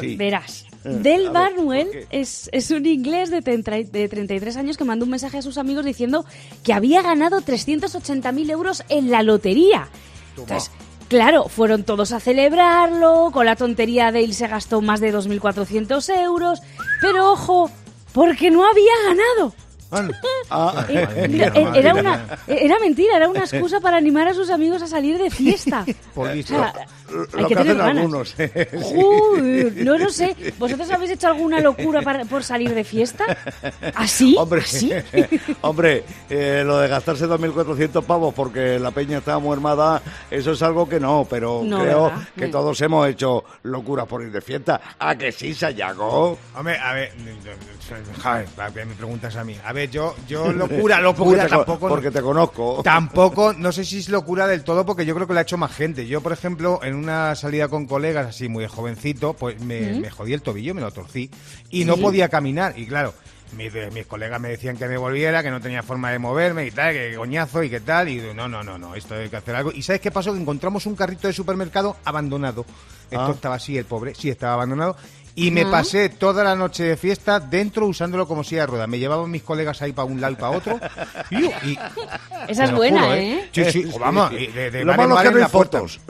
Sí. 0.00 0.16
Verás. 0.18 0.66
Eh, 0.84 0.90
Del 0.90 1.22
ver, 1.24 1.32
Barnwell 1.32 1.88
es, 2.10 2.50
es 2.52 2.70
un 2.70 2.84
inglés 2.84 3.30
de, 3.30 3.40
30 3.40 3.78
y- 3.78 3.84
de 3.84 4.08
33 4.08 4.56
años 4.56 4.76
que 4.76 4.84
mandó 4.84 5.04
un 5.06 5.10
mensaje 5.12 5.38
a 5.38 5.42
sus 5.42 5.58
amigos 5.58 5.84
diciendo 5.84 6.24
que 6.64 6.72
había 6.72 7.02
ganado 7.02 7.40
380.000 7.40 8.50
euros 8.50 8.84
en 8.88 9.10
la 9.10 9.22
lotería. 9.22 9.88
Entonces, 10.36 10.70
claro, 11.08 11.48
fueron 11.48 11.84
todos 11.84 12.12
a 12.12 12.20
celebrarlo, 12.20 13.30
con 13.32 13.46
la 13.46 13.56
tontería 13.56 14.12
de 14.12 14.20
él 14.20 14.34
se 14.34 14.46
gastó 14.46 14.80
más 14.80 15.00
de 15.00 15.12
2.400 15.12 16.22
euros, 16.22 16.60
pero 17.00 17.32
ojo, 17.32 17.70
porque 18.12 18.50
no 18.50 18.66
había 18.66 18.92
ganado. 19.06 19.54
Ah, 20.50 20.86
Eh, 20.88 21.06
eh, 21.14 21.70
era, 21.74 21.94
una, 21.94 22.38
era 22.46 22.78
mentira, 22.78 23.16
era 23.16 23.28
una 23.28 23.40
excusa 23.40 23.80
para 23.82 23.98
animar 23.98 24.26
a 24.28 24.32
sus 24.34 24.48
amigos 24.50 24.80
a 24.80 24.86
salir 24.86 25.18
de 25.18 25.28
fiesta. 25.30 25.84
por 26.14 26.28
O 26.28 26.42
sea, 26.42 26.72
lo 27.10 27.20
hay 27.40 27.44
que 27.44 27.48
que 27.48 27.54
tener 27.56 27.60
hacen 27.60 27.78
ganas. 27.78 27.96
algunos. 27.96 28.34
¿eh? 28.38 28.68
Sí. 28.72 29.82
No 29.84 29.98
lo 29.98 30.08
sé. 30.10 30.34
¿Vosotros 30.58 30.90
habéis 30.90 31.10
hecho 31.12 31.26
alguna 31.28 31.60
locura 31.60 32.00
para- 32.02 32.24
por 32.24 32.42
salir 32.44 32.74
de 32.74 32.84
fiesta? 32.84 33.24
¿Así? 33.94 34.36
Hombre, 34.38 34.60
¿Así? 34.62 34.90
hombre 35.62 36.04
eh, 36.30 36.62
lo 36.64 36.78
de 36.78 36.88
gastarse 36.88 37.26
2.400 37.26 38.02
pavos 38.04 38.32
porque 38.34 38.78
la 38.78 38.90
peña 38.90 39.18
estaba 39.18 39.38
muy 39.38 39.52
armada, 39.52 40.00
eso 40.30 40.52
es 40.52 40.62
algo 40.62 40.88
que 40.88 40.98
no, 41.00 41.26
pero 41.28 41.62
No, 41.64 41.80
creo 41.80 42.04
¿verdad? 42.04 42.28
que 42.36 42.48
todos 42.48 42.80
hemos 42.80 43.06
hecho 43.08 43.44
locuras 43.64 44.06
por 44.06 44.22
ir 44.22 44.32
de 44.32 44.40
fiesta. 44.40 44.80
¿A 44.98 45.14
que 45.16 45.30
sí, 45.30 45.52
Sayago? 45.54 46.38
Hombre, 46.56 46.78
a 46.78 46.94
ver, 46.94 47.12
joder, 48.22 48.46
¿para 48.56 48.70
qué 48.72 48.84
me 48.86 48.94
preguntas 48.94 49.36
a 49.36 49.44
mí? 49.44 49.56
A 49.64 49.72
ver, 49.74 49.77
yo, 49.86 50.16
yo 50.26 50.52
locura, 50.52 50.96
Porque 50.96 51.02
locura 51.02 51.42
te, 51.44 51.48
tampoco. 51.50 51.88
porque 51.88 52.10
te 52.10 52.20
conozco. 52.20 52.80
Tampoco, 52.82 53.52
no 53.52 53.70
sé 53.70 53.84
si 53.84 53.98
es 53.98 54.08
locura 54.08 54.46
del 54.48 54.64
todo, 54.64 54.84
porque 54.84 55.06
yo 55.06 55.14
creo 55.14 55.26
que 55.28 55.32
lo 55.34 55.38
ha 55.38 55.42
hecho 55.42 55.56
más 55.58 55.72
gente. 55.72 56.06
Yo, 56.08 56.20
por 56.20 56.32
ejemplo, 56.32 56.80
en 56.82 56.94
una 56.96 57.34
salida 57.36 57.68
con 57.68 57.86
colegas, 57.86 58.26
así 58.26 58.48
muy 58.48 58.62
de 58.64 58.68
jovencito, 58.68 59.34
pues 59.34 59.60
me, 59.60 60.00
me 60.00 60.10
jodí 60.10 60.32
el 60.32 60.42
tobillo, 60.42 60.74
me 60.74 60.80
lo 60.80 60.90
torcí, 60.90 61.30
y 61.70 61.84
no 61.84 61.96
podía 61.96 62.28
caminar. 62.28 62.76
Y 62.76 62.86
claro, 62.86 63.14
mis, 63.56 63.72
de- 63.72 63.90
mis 63.92 64.06
colegas 64.06 64.40
me 64.40 64.48
decían 64.50 64.76
que 64.76 64.86
me 64.88 64.96
volviera, 64.98 65.42
que 65.42 65.50
no 65.50 65.60
tenía 65.60 65.82
forma 65.82 66.10
de 66.10 66.18
moverme 66.18 66.66
y 66.66 66.70
tal, 66.70 66.92
que 66.92 67.14
coñazo 67.16 67.62
y 67.62 67.70
qué 67.70 67.80
tal. 67.80 68.08
Y 68.08 68.16
no, 68.34 68.48
no, 68.48 68.62
no, 68.62 68.76
no, 68.78 68.94
esto 68.94 69.14
hay 69.14 69.28
que 69.28 69.36
hacer 69.36 69.54
algo. 69.54 69.70
¿Y 69.72 69.82
sabes 69.82 70.00
qué 70.02 70.10
pasó? 70.10 70.32
Que 70.34 70.40
encontramos 70.40 70.84
un 70.86 70.94
carrito 70.96 71.26
de 71.28 71.32
supermercado 71.32 71.96
abandonado. 72.04 72.66
Esto 73.10 73.24
Ah. 73.24 73.32
estaba 73.34 73.54
así, 73.54 73.78
el 73.78 73.86
pobre, 73.86 74.14
sí 74.14 74.28
estaba 74.28 74.52
abandonado. 74.52 74.94
Y 75.34 75.50
me 75.52 75.66
pasé 75.66 76.08
toda 76.08 76.42
la 76.42 76.56
noche 76.56 76.82
de 76.84 76.96
fiesta 76.96 77.38
dentro 77.38 77.86
usándolo 77.86 78.26
como 78.26 78.42
silla 78.42 78.62
de 78.62 78.66
ruedas. 78.66 78.88
Me 78.88 78.98
llevaban 78.98 79.30
mis 79.30 79.42
colegas 79.42 79.80
ahí 79.82 79.92
para 79.92 80.06
un 80.06 80.20
lado 80.20 80.32
y 80.32 80.36
para 80.36 80.50
otro. 80.56 80.80
Y, 81.30 81.44
y- 81.44 81.78
Esa 82.48 82.64
es 82.64 82.72
buena, 82.72 83.02
juro, 83.02 83.14
¿eh? 83.14 83.48
Sí, 83.52 83.64
sí, 83.70 83.84
o 83.92 83.98
vamos, 83.98 84.30
de, 84.30 84.70
de 84.70 84.84
Lo 84.84 84.94
malo 84.94 85.16
es 85.20 85.28
que 85.28 85.34
no 85.34 85.44
hay 85.44 85.50
fotos. 85.50 86.00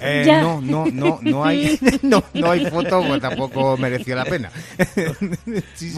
Eh, 0.00 0.24
no, 0.26 0.60
no, 0.60 0.86
no, 0.92 1.18
no 1.22 1.44
hay, 1.44 1.78
no, 2.02 2.22
no 2.34 2.50
hay 2.50 2.66
fotos, 2.66 3.06
pues 3.06 3.20
tampoco 3.20 3.76
mereció 3.76 4.16
la 4.16 4.24
pena. 4.24 4.50
Sí, 5.74 5.90
sí. 5.90 5.94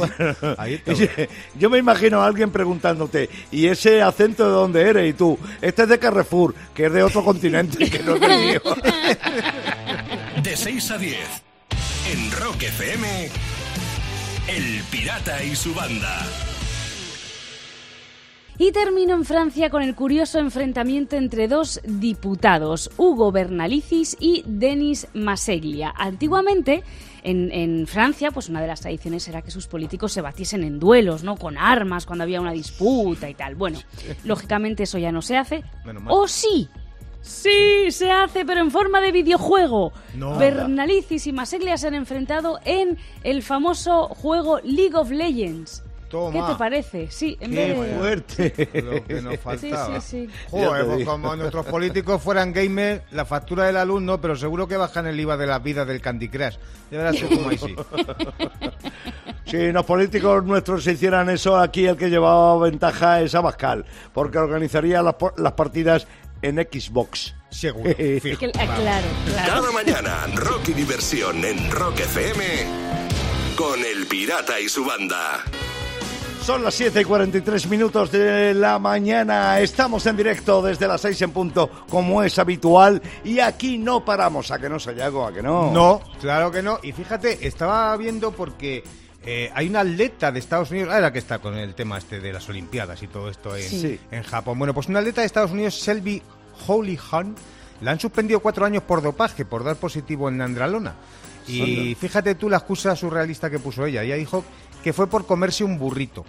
Ahí 0.58 0.74
está. 0.74 0.92
Oye, 0.92 1.28
Yo 1.58 1.70
me 1.70 1.78
imagino 1.78 2.20
a 2.22 2.26
alguien 2.26 2.50
preguntándote, 2.50 3.28
¿y 3.50 3.66
ese 3.66 4.02
acento 4.02 4.44
de 4.44 4.50
dónde 4.52 4.82
eres? 4.82 5.08
Y 5.10 5.12
tú, 5.14 5.38
este 5.62 5.82
es 5.82 5.88
de 5.88 5.98
Carrefour, 5.98 6.54
que 6.74 6.86
es 6.86 6.92
de 6.92 7.02
otro 7.02 7.24
continente, 7.24 7.88
que 7.90 7.98
no 8.00 8.14
es 8.16 8.20
del 8.20 8.38
mío. 8.38 8.62
De 10.42 10.56
6 10.56 10.90
a 10.90 10.98
10. 10.98 11.18
En 12.10 12.30
Rock 12.32 12.62
FM. 12.62 13.28
El 14.48 14.82
Pirata 14.90 15.44
y 15.44 15.54
su 15.54 15.74
banda. 15.74 16.26
Y 18.56 18.72
termino 18.72 19.12
en 19.12 19.26
Francia 19.26 19.68
con 19.68 19.82
el 19.82 19.94
curioso 19.94 20.38
enfrentamiento 20.38 21.16
entre 21.16 21.48
dos 21.48 21.82
diputados, 21.84 22.90
Hugo 22.96 23.30
Bernalicis 23.30 24.16
y 24.18 24.42
Denis 24.46 25.06
Maseglia. 25.12 25.92
Antiguamente, 25.94 26.82
en, 27.24 27.52
en 27.52 27.86
Francia, 27.86 28.30
pues 28.30 28.48
una 28.48 28.62
de 28.62 28.68
las 28.68 28.80
tradiciones 28.80 29.28
era 29.28 29.42
que 29.42 29.50
sus 29.50 29.66
políticos 29.66 30.10
se 30.10 30.22
batiesen 30.22 30.64
en 30.64 30.78
duelos, 30.78 31.22
¿no? 31.24 31.36
Con 31.36 31.58
armas, 31.58 32.06
cuando 32.06 32.24
había 32.24 32.40
una 32.40 32.52
disputa 32.52 33.28
y 33.28 33.34
tal. 33.34 33.54
Bueno, 33.54 33.80
lógicamente 34.24 34.84
eso 34.84 34.96
ya 34.96 35.12
no 35.12 35.20
se 35.20 35.36
hace. 35.36 35.62
Menos 35.84 36.02
mal. 36.04 36.14
¡O 36.16 36.26
sí! 36.26 36.70
Sí, 37.20 37.90
se 37.90 38.10
hace, 38.10 38.44
pero 38.44 38.60
en 38.60 38.70
forma 38.70 39.00
de 39.00 39.12
videojuego. 39.12 39.92
No. 40.14 40.38
Bernalicis 40.38 41.26
y 41.26 41.32
Maseglia 41.32 41.76
se 41.76 41.88
han 41.88 41.94
enfrentado 41.94 42.58
en 42.64 42.98
el 43.22 43.42
famoso 43.42 44.08
juego 44.08 44.60
League 44.62 44.94
of 44.94 45.10
Legends. 45.10 45.82
Toma. 46.08 46.32
¿Qué 46.32 46.52
te 46.52 46.58
parece? 46.58 47.10
Sí, 47.10 47.36
en 47.38 47.50
¡Qué 47.50 47.74
vez 47.74 47.80
de... 47.80 47.98
fuerte! 47.98 48.82
Lo 48.82 49.04
que 49.04 49.20
nos 49.20 49.38
faltaba. 49.40 50.00
sí, 50.00 50.26
sí. 50.26 50.34
Joder, 50.50 50.86
pues 50.86 50.98
digo. 50.98 51.12
como 51.12 51.36
nuestros 51.36 51.66
políticos 51.66 52.22
fueran 52.22 52.52
gamers, 52.52 53.02
la 53.10 53.26
factura 53.26 53.66
del 53.66 53.76
alumno, 53.76 54.18
pero 54.18 54.34
seguro 54.34 54.66
que 54.66 54.78
bajan 54.78 55.06
el 55.06 55.20
IVA 55.20 55.36
de 55.36 55.46
las 55.46 55.62
vidas 55.62 55.86
del 55.86 56.00
Candy 56.00 56.30
Crush. 56.30 56.56
Ya 56.90 56.98
verás 56.98 57.16
tú 57.16 57.28
cómo 57.28 57.50
ahí 57.50 57.58
sí. 57.58 57.76
Si 59.44 59.72
los 59.72 59.86
políticos 59.86 60.44
nuestros 60.44 60.86
hicieran 60.86 61.30
eso, 61.30 61.56
aquí 61.56 61.86
el 61.86 61.96
que 61.96 62.10
llevaba 62.10 62.58
ventaja 62.58 63.22
es 63.22 63.34
Abascal, 63.34 63.86
porque 64.12 64.36
organizaría 64.36 65.02
las, 65.02 65.14
las 65.38 65.52
partidas 65.52 66.06
en 66.42 66.56
Xbox. 66.56 67.34
Seguro. 67.50 67.90
fijo. 68.22 68.38
Que- 68.38 68.52
ah, 68.58 68.74
claro, 68.76 69.06
claro. 69.26 69.52
Cada 69.52 69.72
mañana, 69.72 70.26
rock 70.34 70.68
y 70.68 70.72
diversión 70.74 71.44
en 71.44 71.70
Rock 71.70 72.00
FM. 72.00 72.44
Con 73.56 73.80
el 73.84 74.06
Pirata 74.06 74.60
y 74.60 74.68
su 74.68 74.84
banda. 74.84 75.42
Son 76.44 76.64
las 76.64 76.74
7 76.76 77.02
y 77.02 77.04
43 77.04 77.66
minutos 77.68 78.10
de 78.10 78.54
la 78.54 78.78
mañana. 78.78 79.60
Estamos 79.60 80.06
en 80.06 80.16
directo 80.16 80.62
desde 80.62 80.88
las 80.88 81.02
6 81.02 81.20
en 81.20 81.30
punto, 81.32 81.68
como 81.90 82.22
es 82.22 82.38
habitual. 82.38 83.02
Y 83.22 83.40
aquí 83.40 83.76
no 83.76 84.02
paramos. 84.02 84.50
¿A 84.50 84.58
que 84.58 84.70
no, 84.70 84.78
Sayago? 84.80 85.26
¿A 85.26 85.32
que 85.34 85.42
no? 85.42 85.70
No, 85.72 86.00
claro 86.20 86.50
que 86.50 86.62
no. 86.62 86.78
Y 86.82 86.92
fíjate, 86.92 87.46
estaba 87.46 87.94
viendo 87.98 88.30
porque 88.32 88.82
eh, 89.24 89.50
hay 89.54 89.68
una 89.68 89.80
atleta 89.80 90.32
de 90.32 90.38
Estados 90.38 90.70
Unidos, 90.70 90.90
ah, 90.92 91.00
la 91.00 91.12
que 91.12 91.18
está 91.18 91.38
con 91.38 91.54
el 91.56 91.74
tema 91.74 91.98
este 91.98 92.20
de 92.20 92.32
las 92.32 92.48
Olimpiadas 92.48 93.02
y 93.02 93.08
todo 93.08 93.28
esto 93.28 93.54
en, 93.56 93.62
Sí. 93.68 94.00
en 94.10 94.22
Japón. 94.22 94.58
Bueno, 94.58 94.72
pues 94.74 94.88
una 94.88 95.00
atleta 95.00 95.20
de 95.22 95.26
Estados 95.26 95.50
Unidos, 95.50 95.74
Selby 95.78 96.22
Holyhan, 96.66 97.34
la 97.80 97.90
han 97.92 98.00
suspendido 98.00 98.40
cuatro 98.40 98.64
años 98.64 98.82
por 98.82 99.02
dopaje, 99.02 99.44
por 99.44 99.64
dar 99.64 99.76
positivo 99.76 100.28
en 100.28 100.40
andralona. 100.40 100.94
Y 101.46 101.94
fíjate 101.98 102.34
tú 102.34 102.50
la 102.50 102.58
excusa 102.58 102.94
surrealista 102.94 103.48
que 103.48 103.58
puso 103.58 103.86
ella. 103.86 104.02
Ella 104.02 104.16
dijo 104.16 104.44
que 104.84 104.92
fue 104.92 105.06
por 105.06 105.24
comerse 105.26 105.64
un 105.64 105.78
burrito. 105.78 106.24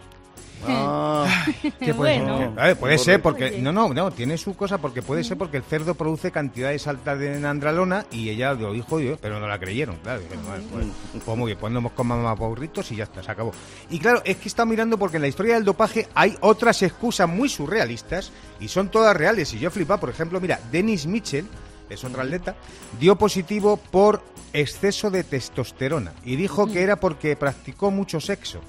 Ah, 0.67 1.45
Que 1.79 1.93
puede, 1.93 2.19
Bueno. 2.19 2.53
a 2.57 2.67
ver, 2.67 2.77
puede 2.77 2.97
ser 2.97 3.21
porque 3.21 3.59
no 3.61 3.71
no 3.71 3.93
no 3.93 4.11
tiene 4.11 4.37
su 4.37 4.55
cosa 4.55 4.77
porque 4.77 5.01
puede 5.01 5.23
ser 5.23 5.37
porque 5.37 5.57
el 5.57 5.63
cerdo 5.63 5.95
produce 5.95 6.31
cantidades 6.31 6.87
altas 6.87 7.17
de 7.19 7.45
andralona 7.47 8.05
y 8.11 8.29
ella 8.29 8.53
lo 8.53 8.73
dijo 8.73 8.99
yo 8.99 9.17
pero 9.17 9.39
no 9.39 9.47
la 9.47 9.59
creyeron 9.59 9.97
claro. 9.97 10.19
Dijeron, 10.21 10.45
"Vale, 10.47 10.63
pues, 10.71 10.85
pues 11.25 11.37
muy 11.37 11.47
bien 11.47 11.57
pues 11.59 11.71
no 11.73 11.87
comamos 11.89 12.23
más 12.25 12.37
burritos 12.37 12.91
y 12.91 12.97
ya 12.97 13.05
está 13.05 13.23
se 13.23 13.31
acabó 13.31 13.51
y 13.89 13.99
claro 13.99 14.21
es 14.25 14.37
que 14.37 14.47
está 14.47 14.65
mirando 14.65 14.97
porque 14.97 15.17
en 15.17 15.21
la 15.23 15.27
historia 15.29 15.55
del 15.55 15.63
dopaje 15.65 16.07
hay 16.13 16.35
otras 16.41 16.81
excusas 16.83 17.27
muy 17.29 17.49
surrealistas 17.49 18.31
y 18.59 18.67
son 18.67 18.89
todas 18.89 19.15
reales. 19.15 19.53
Y 19.53 19.59
yo 19.59 19.71
flipa 19.71 19.97
por 19.99 20.09
ejemplo 20.09 20.39
mira 20.41 20.59
Dennis 20.71 21.05
Mitchell 21.07 21.45
es 21.89 22.03
otra 22.03 22.23
atleta 22.23 22.55
dio 22.99 23.15
positivo 23.17 23.77
por 23.77 24.21
exceso 24.53 25.09
de 25.09 25.23
testosterona 25.23 26.13
y 26.23 26.35
dijo 26.35 26.67
que 26.67 26.81
era 26.83 26.95
porque 26.99 27.35
practicó 27.35 27.91
mucho 27.91 28.19
sexo 28.19 28.59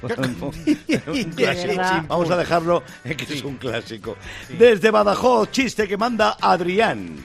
un 0.03 0.09
clásico. 1.35 1.75
verdad. 1.75 2.03
Vamos 2.07 2.29
a 2.29 2.37
dejarlo 2.37 2.83
en 3.03 3.17
que 3.17 3.33
es 3.33 3.43
un 3.43 3.55
clásico. 3.55 4.17
Desde 4.57 4.91
Badajoz, 4.91 5.51
chiste 5.51 5.87
que 5.87 5.97
manda 5.97 6.37
Adrián. 6.41 7.15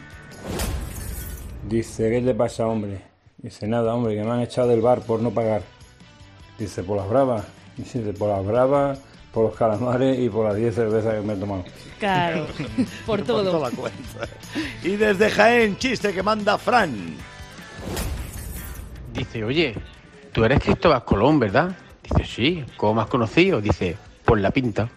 Dice, 1.69 2.09
¿qué 2.09 2.21
le 2.21 2.35
pasa, 2.35 2.67
hombre? 2.67 3.03
Dice, 3.39 3.67
nada, 3.67 3.95
hombre, 3.95 4.15
que 4.15 4.23
me 4.23 4.31
han 4.31 4.41
echado 4.41 4.69
del 4.69 4.81
bar 4.81 5.01
por 5.03 5.21
no 5.21 5.31
pagar. 5.31 5.63
Dice, 6.59 6.83
por 6.83 6.97
las 6.97 7.09
bravas. 7.09 7.45
Dice, 7.77 8.01
por 8.13 8.29
las 8.31 8.45
bravas, 8.45 9.01
por 9.33 9.45
los 9.47 9.55
calamares 9.57 10.19
y 10.19 10.29
por 10.29 10.47
las 10.47 10.57
10 10.57 10.75
cervezas 10.75 11.15
que 11.15 11.21
me 11.21 11.35
he 11.35 11.37
tomado. 11.37 11.65
Claro, 11.99 12.47
por 13.07 13.23
Toda 13.23 13.45
todo. 13.51 13.63
la 13.63 13.71
cuenta. 13.71 14.29
Y 14.83 14.97
desde 14.97 15.31
Jaén, 15.31 15.77
chiste 15.79 16.13
que 16.13 16.23
manda 16.23 16.57
Fran. 16.59 17.15
Dice, 19.13 19.45
oye, 19.45 19.75
tú 20.33 20.45
eres 20.45 20.61
Cristóbal 20.61 21.05
Colón, 21.05 21.39
¿verdad? 21.39 21.77
Dice, 22.03 22.25
sí, 22.25 22.65
¿cómo 22.77 23.01
has 23.01 23.09
conocido? 23.09 23.61
Dice, 23.61 23.97
por 24.25 24.39
la 24.41 24.51
pinta. 24.51 24.89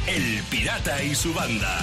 El 0.06 0.42
Pirata 0.50 1.02
y 1.02 1.14
su 1.14 1.32
banda. 1.32 1.78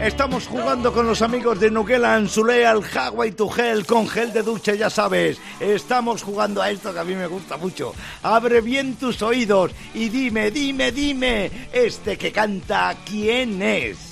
Estamos 0.00 0.46
jugando 0.46 0.92
con 0.92 1.08
los 1.08 1.22
amigos 1.22 1.58
de 1.58 1.72
Nuquela 1.72 2.14
Anzulé 2.14 2.64
al 2.64 2.84
Hawaii 2.84 3.32
to 3.32 3.48
Gel 3.48 3.84
con 3.84 4.08
gel 4.08 4.32
de 4.32 4.42
ducha, 4.42 4.74
ya 4.74 4.88
sabes. 4.88 5.40
Estamos 5.58 6.22
jugando 6.22 6.62
a 6.62 6.70
esto 6.70 6.92
que 6.92 7.00
a 7.00 7.04
mí 7.04 7.16
me 7.16 7.26
gusta 7.26 7.56
mucho. 7.56 7.92
Abre 8.22 8.60
bien 8.60 8.94
tus 8.94 9.20
oídos 9.22 9.72
y 9.94 10.08
dime, 10.08 10.52
dime, 10.52 10.92
dime, 10.92 11.50
este 11.72 12.16
que 12.16 12.30
canta, 12.30 12.94
¿quién 13.04 13.60
es? 13.60 14.07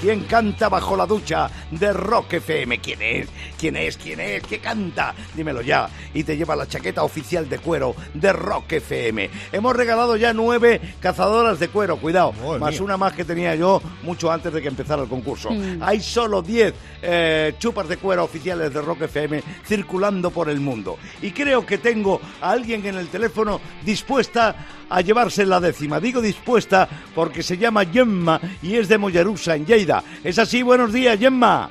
¿Quién 0.00 0.20
canta 0.20 0.70
bajo 0.70 0.96
la 0.96 1.04
ducha 1.04 1.50
de 1.70 1.92
Rock 1.92 2.32
FM? 2.32 2.78
¿Quién 2.78 3.02
es? 3.02 3.28
¿Quién 3.58 3.76
es? 3.76 3.98
¿Quién 3.98 4.18
es? 4.18 4.42
¿Qué 4.44 4.58
canta? 4.58 5.14
Dímelo 5.34 5.60
ya. 5.60 5.90
Y 6.14 6.24
te 6.24 6.38
lleva 6.38 6.56
la 6.56 6.66
chaqueta 6.66 7.02
oficial 7.02 7.46
de 7.50 7.58
cuero 7.58 7.94
de 8.14 8.32
Rock 8.32 8.72
FM. 8.72 9.28
Hemos 9.52 9.76
regalado 9.76 10.16
ya 10.16 10.32
nueve 10.32 10.80
cazadoras 11.00 11.60
de 11.60 11.68
cuero, 11.68 11.98
cuidado, 11.98 12.32
Madre 12.32 12.58
más 12.60 12.72
mía. 12.72 12.82
una 12.82 12.96
más 12.96 13.12
que 13.12 13.26
tenía 13.26 13.54
yo 13.56 13.82
mucho 14.02 14.32
antes 14.32 14.50
de 14.54 14.62
que 14.62 14.68
empezara 14.68 15.02
el 15.02 15.08
concurso. 15.08 15.50
Hay 15.82 16.00
solo 16.00 16.40
10 16.40 16.72
eh, 17.02 17.54
chupas 17.58 17.86
de 17.86 17.98
cuero 17.98 18.24
oficiales 18.24 18.72
de 18.72 18.80
Rock 18.80 19.02
FM 19.02 19.42
circulando 19.66 20.30
por 20.30 20.48
el 20.48 20.60
mundo. 20.60 20.96
Y 21.20 21.32
creo 21.32 21.66
que 21.66 21.76
tengo 21.76 22.22
a 22.40 22.52
alguien 22.52 22.86
en 22.86 22.94
el 22.94 23.08
teléfono 23.08 23.60
dispuesta 23.84 24.56
a 24.90 25.00
llevarse 25.00 25.46
la 25.46 25.60
décima. 25.60 25.98
Digo 26.00 26.20
dispuesta 26.20 26.88
porque 27.14 27.42
se 27.42 27.56
llama 27.56 27.86
Gemma 27.86 28.40
y 28.62 28.74
es 28.76 28.88
de 28.88 28.98
Mollerusa, 28.98 29.54
en 29.56 29.64
Lleida. 29.64 30.02
¿Es 30.22 30.38
así? 30.38 30.62
Buenos 30.62 30.92
días, 30.92 31.18
Gemma. 31.18 31.70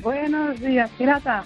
Buenos 0.00 0.58
días, 0.60 0.90
pirata. 0.98 1.44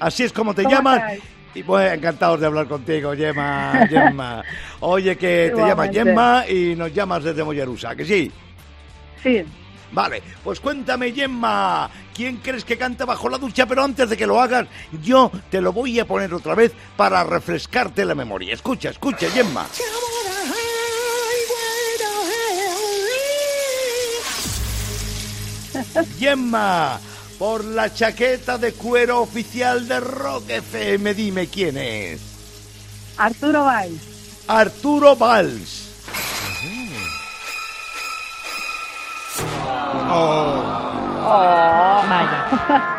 Así 0.00 0.22
es 0.24 0.32
como 0.32 0.54
te 0.54 0.62
¿Cómo 0.62 0.74
llaman. 0.74 0.98
estáis? 0.98 1.22
Y 1.54 1.62
pues 1.62 1.92
encantados 1.92 2.38
de 2.40 2.46
hablar 2.46 2.68
contigo, 2.68 3.12
Gemma, 3.16 3.86
Gemma. 3.90 4.44
Oye, 4.80 5.16
que 5.16 5.52
te 5.54 5.60
llamas. 5.60 5.90
Gemma 5.90 6.44
y 6.48 6.74
nos 6.76 6.92
llamas 6.94 7.24
desde 7.24 7.42
Mollerusa, 7.42 7.96
¿que 7.96 8.04
sí? 8.04 8.30
Sí, 9.22 9.42
Vale, 9.92 10.22
pues 10.44 10.60
cuéntame, 10.60 11.12
Gemma, 11.12 11.90
¿quién 12.14 12.36
crees 12.38 12.64
que 12.64 12.76
canta 12.76 13.04
bajo 13.04 13.28
la 13.28 13.38
ducha? 13.38 13.66
Pero 13.66 13.82
antes 13.82 14.10
de 14.10 14.16
que 14.16 14.26
lo 14.26 14.40
hagas, 14.40 14.66
yo 15.02 15.30
te 15.50 15.60
lo 15.60 15.72
voy 15.72 15.98
a 15.98 16.06
poner 16.06 16.32
otra 16.34 16.54
vez 16.54 16.72
para 16.96 17.24
refrescarte 17.24 18.04
la 18.04 18.14
memoria. 18.14 18.52
Escucha, 18.52 18.90
escucha, 18.90 19.30
Gemma. 19.30 19.66
Gemma, 26.18 27.00
por 27.38 27.64
la 27.64 27.92
chaqueta 27.92 28.58
de 28.58 28.72
cuero 28.72 29.20
oficial 29.20 29.88
de 29.88 30.00
Rock 30.00 30.50
FM, 30.50 31.14
dime 31.14 31.46
quién 31.46 31.78
es. 31.78 32.20
Arturo 33.16 33.64
Valls. 33.64 34.00
Arturo 34.46 35.16
Valls. 35.16 35.87
Vaya. 42.08 42.94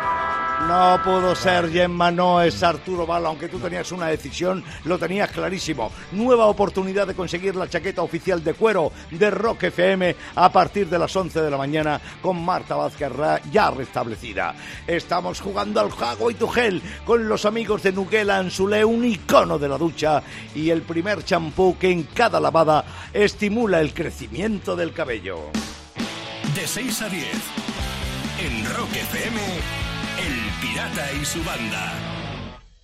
No 0.70 1.02
pudo 1.02 1.34
ser, 1.34 1.68
Gemma, 1.68 2.12
no 2.12 2.40
es 2.40 2.62
Arturo 2.62 3.04
Valls, 3.04 3.26
aunque 3.26 3.48
tú 3.48 3.58
tenías 3.58 3.90
una 3.90 4.06
decisión, 4.06 4.62
lo 4.84 5.00
tenías 5.00 5.28
clarísimo. 5.32 5.90
Nueva 6.12 6.46
oportunidad 6.46 7.08
de 7.08 7.16
conseguir 7.16 7.56
la 7.56 7.68
chaqueta 7.68 8.02
oficial 8.02 8.44
de 8.44 8.54
cuero 8.54 8.92
de 9.10 9.30
Rock 9.32 9.64
FM 9.64 10.14
a 10.36 10.52
partir 10.52 10.88
de 10.88 11.00
las 11.00 11.16
11 11.16 11.42
de 11.42 11.50
la 11.50 11.56
mañana 11.56 12.00
con 12.22 12.40
Marta 12.44 12.76
Vázquez 12.76 13.10
ya 13.50 13.72
restablecida. 13.72 14.54
Estamos 14.86 15.40
jugando 15.40 15.80
al 15.80 15.90
Jago 15.90 16.30
y 16.30 16.34
Tugel 16.34 16.80
con 17.04 17.28
los 17.28 17.46
amigos 17.46 17.82
de 17.82 17.90
Nuguela 17.90 18.38
Anzulé, 18.38 18.84
un 18.84 19.04
icono 19.04 19.58
de 19.58 19.68
la 19.68 19.76
ducha 19.76 20.22
y 20.54 20.70
el 20.70 20.82
primer 20.82 21.24
champú 21.24 21.76
que 21.80 21.90
en 21.90 22.04
cada 22.04 22.38
lavada 22.38 22.84
estimula 23.12 23.80
el 23.80 23.92
crecimiento 23.92 24.76
del 24.76 24.92
cabello. 24.92 25.50
De 26.54 26.66
6 26.66 27.02
a 27.02 27.08
10. 27.08 27.26
En 28.40 28.74
Rock 28.74 28.90
FM, 28.92 29.40
El 30.18 30.60
Pirata 30.60 31.12
y 31.20 31.24
su 31.24 31.38
banda. 31.44 31.92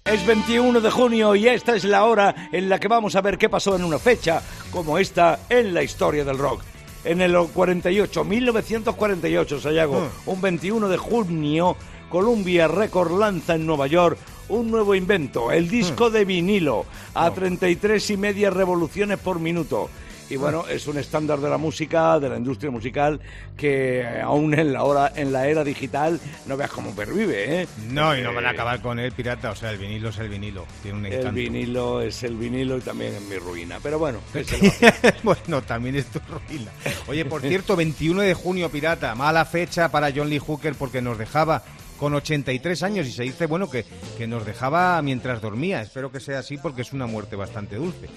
Es 0.05 0.25
21 0.25 0.81
de 0.81 0.91
junio 0.91 1.35
y 1.35 1.49
esta 1.49 1.75
es 1.75 1.83
la 1.83 2.05
hora 2.05 2.49
en 2.53 2.69
la 2.69 2.79
que 2.79 2.87
vamos 2.87 3.17
a 3.17 3.23
ver 3.23 3.39
qué 3.39 3.49
pasó 3.49 3.75
en 3.75 3.83
una 3.83 3.99
fecha 3.99 4.41
como 4.71 4.99
esta 4.99 5.41
en 5.49 5.75
la 5.75 5.83
historia 5.83 6.25
del 6.25 6.39
rock. 6.39 6.63
En 7.05 7.21
el 7.21 7.37
48, 7.37 8.23
1948, 8.23 9.61
Sayago, 9.61 10.11
un 10.27 10.41
21 10.41 10.89
de 10.89 10.97
junio, 10.97 11.77
Columbia 12.09 12.69
Record 12.69 13.19
lanza 13.19 13.57
en 13.57 13.67
Nueva 13.67 13.89
York 13.89 14.19
un 14.49 14.71
nuevo 14.71 14.95
invento, 14.95 15.51
el 15.51 15.69
disco 15.69 16.09
de 16.09 16.25
vinilo, 16.25 16.87
a 17.15 17.33
33 17.33 18.11
y 18.11 18.17
media 18.17 18.51
revoluciones 18.51 19.19
por 19.19 19.41
minuto. 19.41 19.91
Y 20.29 20.37
bueno, 20.37 20.67
es 20.69 20.87
un 20.87 20.99
estándar 20.99 21.39
de 21.39 21.49
la 21.49 21.57
música, 21.57 22.19
de 22.19 22.29
la 22.29 22.37
industria 22.37 22.71
musical, 22.71 23.21
que 23.57 24.05
aún 24.23 24.59
en 24.59 24.73
la 24.73 24.83
hora, 24.83 25.13
en 25.15 25.33
la 25.33 25.47
era 25.47 25.63
digital, 25.63 26.21
no 26.47 26.57
veas 26.57 26.71
cómo 26.71 26.95
pervive, 26.95 27.63
¿eh? 27.63 27.69
No, 27.91 28.17
y 28.17 28.23
no 28.23 28.35
van 28.35 28.47
a 28.47 28.51
acabar 28.51 28.81
con 28.81 28.99
el 28.99 29.13
pirata. 29.13 29.53
O 29.53 29.55
sea, 29.55 29.71
el 29.71 29.79
vinilo 29.79 30.09
es 30.09 30.19
el 30.19 30.29
vinilo. 30.29 30.67
Tiene 30.83 30.99
un 30.99 31.07
el 31.07 31.13
encanto. 31.13 31.37
vinilo 31.37 32.01
es 32.01 32.23
el 32.25 32.37
vinilo 32.37 32.77
y 32.79 32.81
también 32.81 33.15
es 33.15 33.23
mi 33.23 33.37
ruina. 33.37 33.79
Pero 33.83 33.99
bueno, 33.99 34.19
bueno, 35.23 35.63
también 35.63 35.97
es 35.97 36.07
tu 36.07 36.19
ruina. 36.19 36.73
Oye, 37.07 37.25
por 37.25 37.43
cierto, 37.43 37.77
21 37.77 38.23
de 38.23 38.35
junio, 38.35 38.69
pirata. 38.69 39.15
Mala 39.15 39.45
fecha 39.45 39.91
para 39.91 40.13
John 40.15 40.29
Lee 40.29 40.39
Hooker 40.39 40.75
porque 40.75 41.01
nos 41.01 41.19
dejaba 41.19 41.63
con 41.99 42.15
83 42.15 42.83
años 42.83 43.07
y 43.07 43.13
se 43.13 43.23
dice, 43.23 43.47
bueno, 43.47 43.71
que, 43.71 43.85
que 44.19 44.27
nos 44.27 44.45
dejaba 44.45 45.01
mientras 45.03 45.41
dormía. 45.41 45.83
Espero 45.83 46.11
que 46.11 46.21
sea 46.21 46.41
así 46.41 46.59
porque 46.59 46.83
es 46.83 46.93
una 46.93 47.07
muerte 47.07 47.37
bastante 47.37 47.77
dulce. 47.77 48.09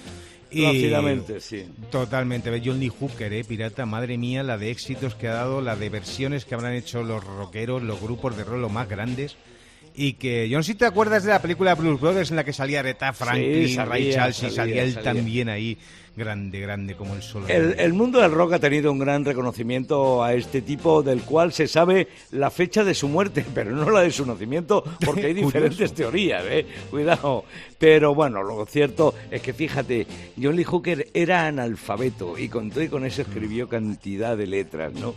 Y- 0.50 0.62
Plácidamente, 0.62 1.40
sí. 1.40 1.64
Totalmente. 1.90 2.50
Ve, 2.50 2.60
John 2.64 2.80
Lee 2.80 2.88
Hooker, 2.88 3.32
eh, 3.32 3.44
pirata, 3.44 3.86
madre 3.86 4.18
mía, 4.18 4.42
la 4.42 4.58
de 4.58 4.70
éxitos 4.70 5.14
que 5.14 5.28
ha 5.28 5.34
dado, 5.34 5.60
la 5.60 5.76
de 5.76 5.88
versiones 5.90 6.44
que 6.44 6.54
habrán 6.54 6.74
hecho 6.74 7.02
los 7.02 7.22
rockeros, 7.24 7.82
los 7.82 8.00
grupos 8.00 8.36
de 8.36 8.44
rock 8.44 8.58
los 8.60 8.72
más 8.72 8.88
grandes. 8.88 9.36
Y 10.02 10.14
que, 10.14 10.48
yo 10.48 10.56
no 10.56 10.62
sé 10.62 10.72
si 10.72 10.78
te 10.78 10.86
acuerdas 10.86 11.24
de 11.24 11.28
la 11.28 11.42
película 11.42 11.74
Blues 11.74 12.00
Brothers 12.00 12.30
en 12.30 12.36
la 12.36 12.44
que 12.44 12.54
salía 12.54 12.80
Aretha 12.80 13.12
Franklin, 13.12 13.68
Sí, 13.68 13.74
salía, 13.74 13.90
Ray 13.92 14.10
Charles 14.10 14.36
y 14.38 14.40
salía, 14.40 14.54
salía 14.54 14.82
él 14.82 14.94
salía. 14.94 15.12
también 15.12 15.48
ahí, 15.50 15.76
grande, 16.16 16.58
grande 16.58 16.94
como 16.94 17.14
el 17.14 17.22
sol. 17.22 17.44
El, 17.48 17.74
el 17.78 17.92
mundo 17.92 18.18
del 18.18 18.30
rock 18.30 18.54
ha 18.54 18.58
tenido 18.58 18.90
un 18.92 18.98
gran 18.98 19.26
reconocimiento 19.26 20.24
a 20.24 20.32
este 20.32 20.62
tipo, 20.62 21.02
del 21.02 21.20
cual 21.20 21.52
se 21.52 21.68
sabe 21.68 22.08
la 22.30 22.50
fecha 22.50 22.82
de 22.82 22.94
su 22.94 23.08
muerte, 23.08 23.44
pero 23.54 23.72
no 23.72 23.90
la 23.90 24.00
de 24.00 24.10
su 24.10 24.24
nacimiento, 24.24 24.82
porque 25.04 25.26
hay 25.26 25.34
diferentes 25.44 25.92
teorías, 25.92 26.44
¿eh? 26.48 26.64
Cuidado. 26.90 27.44
Pero 27.78 28.14
bueno, 28.14 28.42
lo 28.42 28.64
cierto 28.64 29.14
es 29.30 29.42
que 29.42 29.52
fíjate, 29.52 30.06
John 30.40 30.56
Lee 30.56 30.64
Hooker 30.64 31.08
era 31.12 31.46
analfabeto 31.46 32.38
y 32.38 32.48
con 32.48 32.70
todo 32.70 32.82
y 32.82 32.88
con 32.88 33.04
eso 33.04 33.20
escribió 33.20 33.68
cantidad 33.68 34.34
de 34.34 34.46
letras, 34.46 34.94
¿no? 34.94 35.14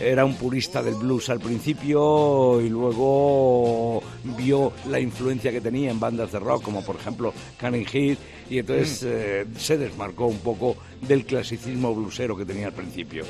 Era 0.00 0.24
un 0.24 0.34
purista 0.34 0.82
del 0.82 0.94
blues 0.94 1.28
al 1.28 1.38
principio 1.38 2.60
y 2.60 2.68
luego 2.68 4.02
vio 4.36 4.72
la 4.88 4.98
influencia 4.98 5.52
que 5.52 5.60
tenía 5.60 5.90
en 5.90 6.00
bandas 6.00 6.32
de 6.32 6.40
rock, 6.40 6.62
como 6.62 6.84
por 6.84 6.96
ejemplo 6.96 7.32
Canning 7.56 7.86
Heat, 7.86 8.18
y 8.50 8.58
entonces 8.58 9.02
eh, 9.04 9.46
se 9.56 9.78
desmarcó 9.78 10.26
un 10.26 10.38
poco 10.38 10.76
del 11.00 11.24
clasicismo 11.24 11.94
bluesero 11.94 12.36
que 12.36 12.44
tenía 12.44 12.66
al 12.66 12.72
principio. 12.72 13.24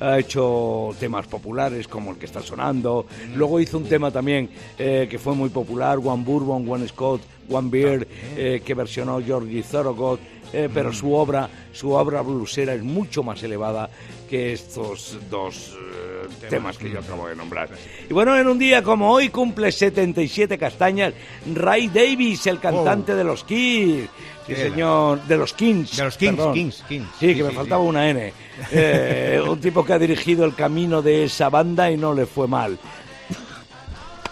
Ha 0.00 0.18
hecho 0.18 0.90
temas 1.00 1.26
populares 1.26 1.88
como 1.88 2.10
el 2.10 2.18
que 2.18 2.26
está 2.26 2.42
sonando. 2.42 3.06
Luego 3.34 3.60
hizo 3.60 3.78
un 3.78 3.84
tema 3.84 4.10
también 4.10 4.50
eh, 4.78 5.06
que 5.08 5.18
fue 5.18 5.34
muy 5.34 5.48
popular, 5.48 5.98
One 5.98 6.22
Bourbon, 6.22 6.68
One 6.68 6.86
Scott, 6.88 7.22
One 7.48 7.70
Beer, 7.70 8.06
eh, 8.36 8.62
que 8.64 8.74
versionó 8.74 9.22
Georgie 9.22 9.62
Thorogood. 9.62 10.18
Eh, 10.52 10.68
pero 10.72 10.92
su 10.92 11.12
obra, 11.12 11.48
su 11.72 11.90
obra 11.92 12.22
bluesera 12.22 12.74
es 12.74 12.82
mucho 12.82 13.22
más 13.22 13.42
elevada 13.42 13.90
que 14.28 14.52
estos 14.52 15.18
dos 15.30 15.76
eh, 15.76 16.48
temas 16.48 16.78
que 16.78 16.90
yo 16.90 17.00
acabo 17.00 17.28
de 17.28 17.36
nombrar. 17.36 17.68
Y 18.08 18.12
bueno, 18.12 18.36
en 18.36 18.46
un 18.46 18.58
día 18.58 18.82
como 18.82 19.10
hoy 19.12 19.28
cumple 19.28 19.70
77 19.72 20.58
castañas 20.58 21.12
Ray 21.54 21.88
Davis, 21.88 22.46
el 22.46 22.58
cantante 22.60 23.14
de 23.14 23.24
los 23.24 23.44
Kings. 23.44 24.08
Sí, 24.46 24.54
señor, 24.54 25.22
de 25.24 25.36
los 25.36 25.52
Kings. 25.54 25.96
De 25.96 26.04
los 26.04 26.16
Kings, 26.16 26.36
perdón. 26.36 26.54
Kings, 26.54 26.84
Kings. 26.88 27.08
Sí, 27.18 27.28
Sí, 27.28 27.34
que 27.34 27.42
me 27.42 27.50
sí, 27.50 27.56
faltaba 27.56 27.82
sí. 27.82 27.88
una 27.88 28.08
N. 28.08 28.32
Eh, 28.70 29.40
un 29.46 29.60
tipo 29.60 29.84
que 29.84 29.92
ha 29.92 29.98
dirigido 29.98 30.44
el 30.44 30.54
camino 30.54 31.02
de 31.02 31.24
esa 31.24 31.48
banda 31.50 31.90
y 31.90 31.96
no 31.96 32.14
le 32.14 32.26
fue 32.26 32.46
mal. 32.46 32.78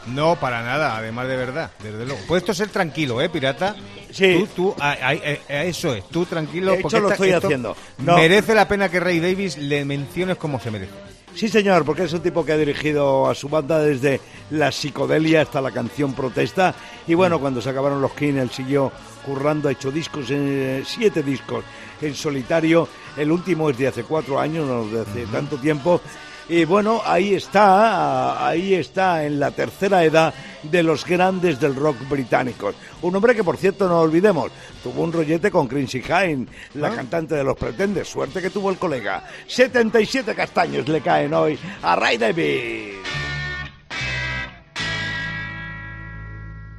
No, 0.09 0.37
para 0.37 0.63
nada, 0.63 0.97
además 0.97 1.27
de 1.29 1.37
verdad, 1.37 1.71
desde 1.83 2.05
luego. 2.05 2.21
Puedes 2.29 2.45
tú 2.45 2.53
ser 2.55 2.69
tranquilo, 2.69 3.21
¿eh, 3.21 3.29
pirata? 3.29 3.75
Sí. 4.13 4.37
Tú, 4.39 4.47
tú, 4.75 4.75
a- 4.81 4.91
a- 4.93 5.11
a- 5.13 5.53
a 5.53 5.65
eso 5.65 5.95
es, 5.95 6.07
tú 6.09 6.27
tranquilo. 6.27 6.73
De 6.73 6.79
hecho, 6.79 6.83
porque 6.83 7.01
lo 7.01 7.07
esta- 7.09 7.15
estoy 7.15 7.31
esto 7.31 7.47
haciendo. 7.47 7.77
No. 7.99 8.17
Merece 8.17 8.55
la 8.55 8.69
pena 8.69 8.89
que 8.89 9.01
Ray 9.01 9.21
Davis 9.21 9.57
le 9.59 9.85
menciones 9.85 10.37
como 10.37 10.61
se 10.61 10.71
merece. 10.71 10.93
Sí, 11.35 11.49
señor, 11.49 11.85
porque 11.85 12.05
es 12.05 12.13
un 12.13 12.21
tipo 12.21 12.45
que 12.45 12.53
ha 12.53 12.57
dirigido 12.57 13.29
a 13.29 13.35
su 13.35 13.49
banda 13.49 13.81
desde 13.81 14.21
la 14.51 14.71
psicodelia 14.71 15.43
hasta 15.43 15.61
la 15.61 15.73
canción 15.73 16.13
protesta. 16.13 16.73
Y 17.09 17.15
bueno, 17.15 17.41
cuando 17.41 17.61
se 17.61 17.71
acabaron 17.71 18.01
los 18.01 18.13
Kings, 18.13 18.39
él 18.39 18.51
siguió 18.51 18.93
currando, 19.27 19.69
ha 19.69 19.73
hecho 19.73 19.91
discos, 19.91 20.31
en, 20.31 20.85
siete 20.87 21.25
discos 21.25 21.65
en 22.01 22.15
solitario. 22.15 22.87
El 23.17 23.33
último 23.33 23.69
es 23.71 23.79
de 23.79 23.89
hace 23.89 24.05
cuatro 24.05 24.39
años, 24.39 24.65
no 24.65 24.85
de 24.87 25.01
hace 25.01 25.27
tanto 25.27 25.57
tiempo. 25.57 26.01
Y 26.49 26.65
bueno, 26.67 27.01
ahí 27.05 27.35
está, 27.35 28.47
ahí 28.47 28.75
está 28.75 29.25
en 29.25 29.41
la 29.41 29.51
tercera 29.51 30.05
edad 30.05 30.35
de 30.63 30.83
los 30.83 31.05
grandes 31.07 31.59
del 31.59 31.75
rock 31.75 31.97
británicos. 32.09 32.75
Un 33.03 33.17
hombre 33.17 33.35
que, 33.35 33.43
por 33.43 33.57
cierto, 33.57 33.89
no 33.89 34.01
olvidemos, 34.01 34.51
tuvo 34.83 35.03
un 35.03 35.13
rollete 35.13 35.51
con 35.51 35.67
Chrissy 35.67 36.03
Hine, 36.03 36.47
la 36.75 36.91
cantante 36.91 37.35
de 37.35 37.45
Los 37.45 37.57
Pretendes. 37.57 38.09
Suerte 38.09 38.43
que 38.43 38.51
tuvo 38.51 38.71
el 38.71 38.77
colega. 38.77 39.25
77 39.47 40.35
castaños 40.35 40.87
le 40.89 41.01
caen 41.01 41.33
hoy 41.33 41.59
a 41.83 41.97
Ray 41.97 42.19
David. 42.19 42.95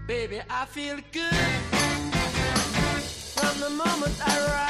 Baby, 0.08 0.38
I 0.48 0.66
feel 0.68 0.98
good 1.12 1.34
from 3.34 3.60
the 3.60 3.70
moment 3.72 4.14
I 4.24 4.38
rise. 4.38 4.65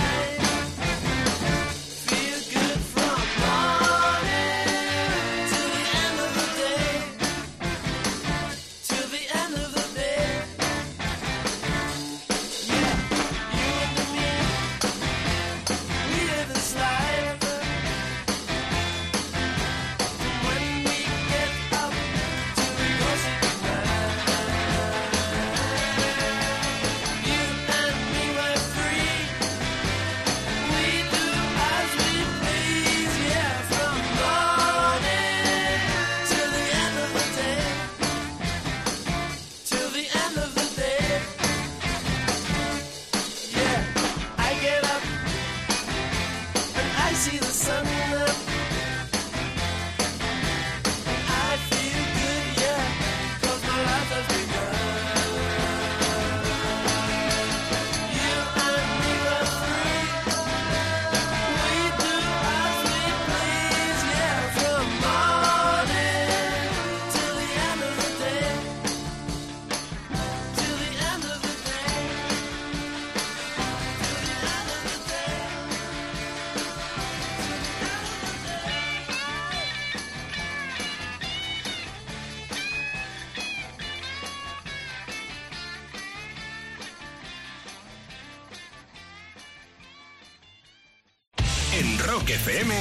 En 91.77 91.99
Rock 91.99 92.29
FM, 92.29 92.73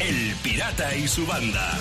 El 0.00 0.34
Pirata 0.42 0.96
y 0.96 1.06
su 1.06 1.26
banda. 1.26 1.78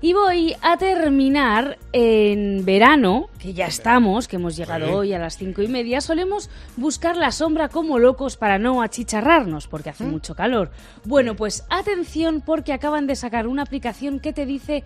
Y 0.00 0.12
voy 0.14 0.54
a 0.62 0.76
terminar 0.78 1.78
en 1.92 2.64
verano, 2.64 3.28
que 3.38 3.52
ya 3.52 3.66
estamos, 3.66 4.26
que 4.28 4.36
hemos 4.36 4.56
llegado 4.56 4.92
hoy 4.94 5.12
a 5.12 5.18
las 5.18 5.36
cinco 5.36 5.62
y 5.62 5.68
media. 5.68 6.00
Solemos 6.00 6.48
buscar 6.76 7.16
la 7.16 7.30
sombra 7.30 7.68
como 7.68 7.98
locos 7.98 8.36
para 8.36 8.58
no 8.58 8.82
achicharrarnos, 8.82 9.68
porque 9.68 9.90
hace 9.90 10.04
mucho 10.04 10.34
calor. 10.34 10.70
Bueno, 11.04 11.34
pues 11.34 11.64
atención, 11.68 12.40
porque 12.40 12.72
acaban 12.72 13.06
de 13.06 13.16
sacar 13.16 13.46
una 13.46 13.62
aplicación 13.62 14.20
que 14.20 14.32
te 14.32 14.46
dice 14.46 14.84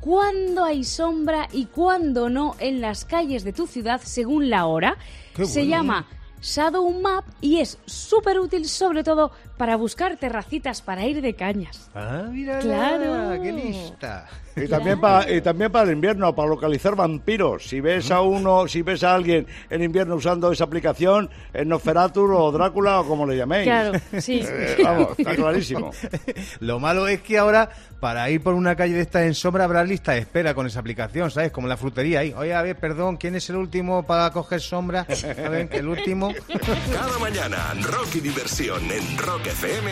cuándo 0.00 0.64
hay 0.64 0.84
sombra 0.84 1.48
y 1.52 1.66
cuándo 1.66 2.30
no 2.30 2.56
en 2.58 2.80
las 2.80 3.04
calles 3.04 3.44
de 3.44 3.52
tu 3.52 3.66
ciudad 3.66 4.00
según 4.02 4.48
la 4.48 4.66
hora. 4.66 4.96
Qué 5.34 5.46
Se 5.46 5.60
bueno. 5.60 5.70
llama 5.76 6.06
Shadow 6.42 6.90
Map 6.90 7.24
y 7.40 7.60
es 7.60 7.78
súper 7.86 8.40
útil 8.40 8.68
sobre 8.68 9.04
todo 9.04 9.30
para 9.62 9.76
buscar 9.76 10.16
terracitas 10.16 10.82
para 10.82 11.06
ir 11.06 11.22
de 11.22 11.34
cañas. 11.34 11.88
Ah, 11.94 12.24
mira, 12.28 12.58
Claro. 12.58 13.40
qué 13.40 13.52
lista. 13.52 14.26
Y 14.56 14.66
también, 14.66 15.00
para, 15.00 15.30
y 15.32 15.40
también 15.40 15.70
para 15.70 15.84
el 15.88 15.92
invierno, 15.92 16.34
para 16.34 16.48
localizar 16.48 16.96
vampiros. 16.96 17.68
Si 17.68 17.80
ves 17.80 18.10
a 18.10 18.20
uno, 18.22 18.66
si 18.66 18.82
ves 18.82 19.02
a 19.04 19.14
alguien 19.14 19.46
en 19.70 19.82
invierno 19.82 20.16
usando 20.16 20.50
esa 20.50 20.64
aplicación, 20.64 21.30
es 21.54 21.64
Nosferatu 21.64 22.22
o 22.30 22.50
Drácula 22.50 23.00
o 23.00 23.06
como 23.06 23.24
le 23.24 23.36
llaméis. 23.36 23.62
Claro, 23.64 23.92
sí. 24.18 24.40
Eh, 24.52 24.78
vamos, 24.82 25.10
está 25.16 25.34
clarísimo. 25.36 25.92
Lo 26.60 26.78
malo 26.80 27.06
es 27.06 27.22
que 27.22 27.38
ahora, 27.38 27.70
para 28.00 28.28
ir 28.28 28.42
por 28.42 28.54
una 28.54 28.74
calle 28.76 28.94
de 28.94 29.00
estas 29.02 29.22
en 29.22 29.34
sombra, 29.34 29.64
habrá 29.64 29.84
lista 29.84 30.12
de 30.12 30.18
espera 30.18 30.54
con 30.54 30.66
esa 30.66 30.80
aplicación, 30.80 31.30
¿sabes? 31.30 31.52
Como 31.52 31.66
en 31.66 31.70
la 31.70 31.76
frutería 31.76 32.20
ahí. 32.20 32.34
Oye, 32.36 32.52
a 32.52 32.62
ver, 32.62 32.76
perdón, 32.76 33.16
¿quién 33.16 33.36
es 33.36 33.48
el 33.48 33.56
último 33.56 34.02
para 34.04 34.30
coger 34.32 34.60
sombra? 34.60 35.06
A 35.08 35.48
ver, 35.48 35.68
el 35.72 35.88
último. 35.88 36.32
Cada 36.92 37.18
mañana, 37.18 37.72
rock 37.82 38.16
y 38.16 38.20
diversión 38.20 38.82
en 38.90 39.16
Rock 39.18 39.46
FM 39.52 39.90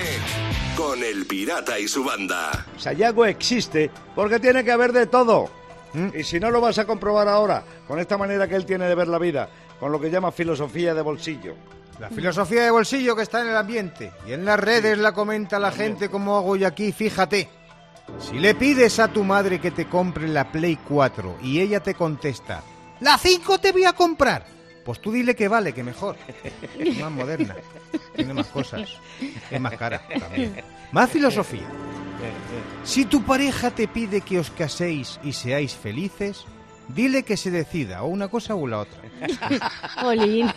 con 0.75 1.05
El 1.05 1.27
Pirata 1.27 1.79
y 1.79 1.87
su 1.87 2.03
banda. 2.03 2.65
Sayago 2.79 3.27
existe 3.27 3.91
porque 4.15 4.41
tiene 4.41 4.65
que 4.65 4.73
haber 4.73 4.91
de 4.91 5.07
todo. 5.07 5.51
Y 6.15 6.23
si 6.23 6.41
no 6.41 6.51
lo 6.51 6.63
vas 6.63 6.79
a 6.79 6.87
comprobar 6.87 7.29
ahora, 7.29 7.63
con 7.87 7.99
esta 7.99 8.17
manera 8.17 8.49
que 8.49 8.57
él 8.57 8.65
tiene 8.65 8.87
de 8.87 8.95
ver 8.95 9.09
la 9.09 9.19
vida, 9.19 9.51
con 9.79 9.93
lo 9.93 10.01
que 10.01 10.11
llama 10.11 10.33
filosofía 10.33 10.95
de 10.95 11.03
bolsillo. 11.03 11.55
La 11.99 12.09
filosofía 12.09 12.65
de 12.65 12.71
bolsillo 12.71 13.15
que 13.15 13.23
está 13.23 13.43
en 13.43 13.49
el 13.49 13.57
ambiente. 13.57 14.13
Y 14.27 14.33
en 14.33 14.47
las 14.47 14.59
redes 14.59 14.97
la 14.97 15.13
comenta 15.13 15.59
la 15.59 15.73
gente 15.73 16.09
como 16.09 16.39
hago 16.39 16.57
yo 16.57 16.67
aquí, 16.67 16.91
fíjate. 16.93 17.51
Si 18.19 18.39
le 18.39 18.55
pides 18.55 18.99
a 18.99 19.09
tu 19.09 19.25
madre 19.25 19.61
que 19.61 19.73
te 19.73 19.89
compre 19.89 20.27
la 20.27 20.51
Play 20.51 20.79
4 20.89 21.37
y 21.43 21.61
ella 21.61 21.81
te 21.81 21.95
contesta, 21.95 22.63
la 23.01 23.19
5 23.19 23.59
te 23.59 23.73
voy 23.73 23.85
a 23.85 23.93
comprar, 23.93 24.47
pues 24.91 25.01
tú 25.01 25.13
dile 25.13 25.37
que 25.37 25.47
vale, 25.47 25.73
que 25.73 25.85
mejor. 25.85 26.17
Es 26.77 26.99
más 26.99 27.13
moderna, 27.13 27.55
tiene 28.17 28.35
más 28.35 28.49
cosas, 28.49 28.89
es 29.49 29.61
más 29.61 29.77
cara 29.77 30.03
también. 30.19 30.65
Más 30.91 31.09
filosofía. 31.09 31.69
Si 32.83 33.05
tu 33.05 33.23
pareja 33.23 33.71
te 33.71 33.87
pide 33.87 34.21
que 34.21 34.41
os 34.41 34.51
caséis 34.51 35.21
y 35.23 35.33
seáis 35.33 35.77
felices, 35.77 36.45
dile 36.89 37.23
que 37.23 37.37
se 37.37 37.53
decida 37.53 38.03
o 38.03 38.09
una 38.09 38.27
cosa 38.27 38.57
o 38.57 38.67
la 38.67 38.81
otra. 38.81 39.01
Jolín. 40.01 40.51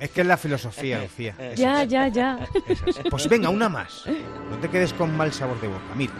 Es 0.00 0.08
que 0.08 0.22
es 0.22 0.26
la 0.26 0.38
filosofía, 0.38 1.02
Lucía. 1.02 1.34
Es 1.38 1.60
ya, 1.60 1.84
ya, 1.84 2.08
ya. 2.08 2.48
Pues 3.10 3.28
venga, 3.28 3.50
una 3.50 3.68
más. 3.68 4.04
No 4.48 4.56
te 4.56 4.70
quedes 4.70 4.94
con 4.94 5.14
mal 5.14 5.34
sabor 5.34 5.60
de 5.60 5.68
boca. 5.68 5.94
Mira, 5.94 6.14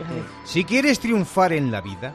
si 0.44 0.62
quieres 0.62 1.00
triunfar 1.00 1.54
en 1.54 1.70
la 1.70 1.80
vida, 1.80 2.14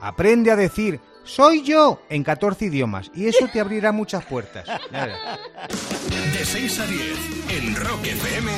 aprende 0.00 0.52
a 0.52 0.56
decir 0.56 1.00
soy 1.28 1.62
yo 1.62 2.00
en 2.08 2.24
14 2.24 2.64
idiomas 2.64 3.10
y 3.14 3.26
eso 3.26 3.46
te 3.52 3.60
abrirá 3.60 3.92
muchas 3.92 4.24
puertas. 4.24 4.66
De 4.66 6.44
6 6.44 6.80
a 6.80 6.86
10 6.86 7.02
en 7.50 7.76
Rock 7.76 8.06
FM, 8.06 8.52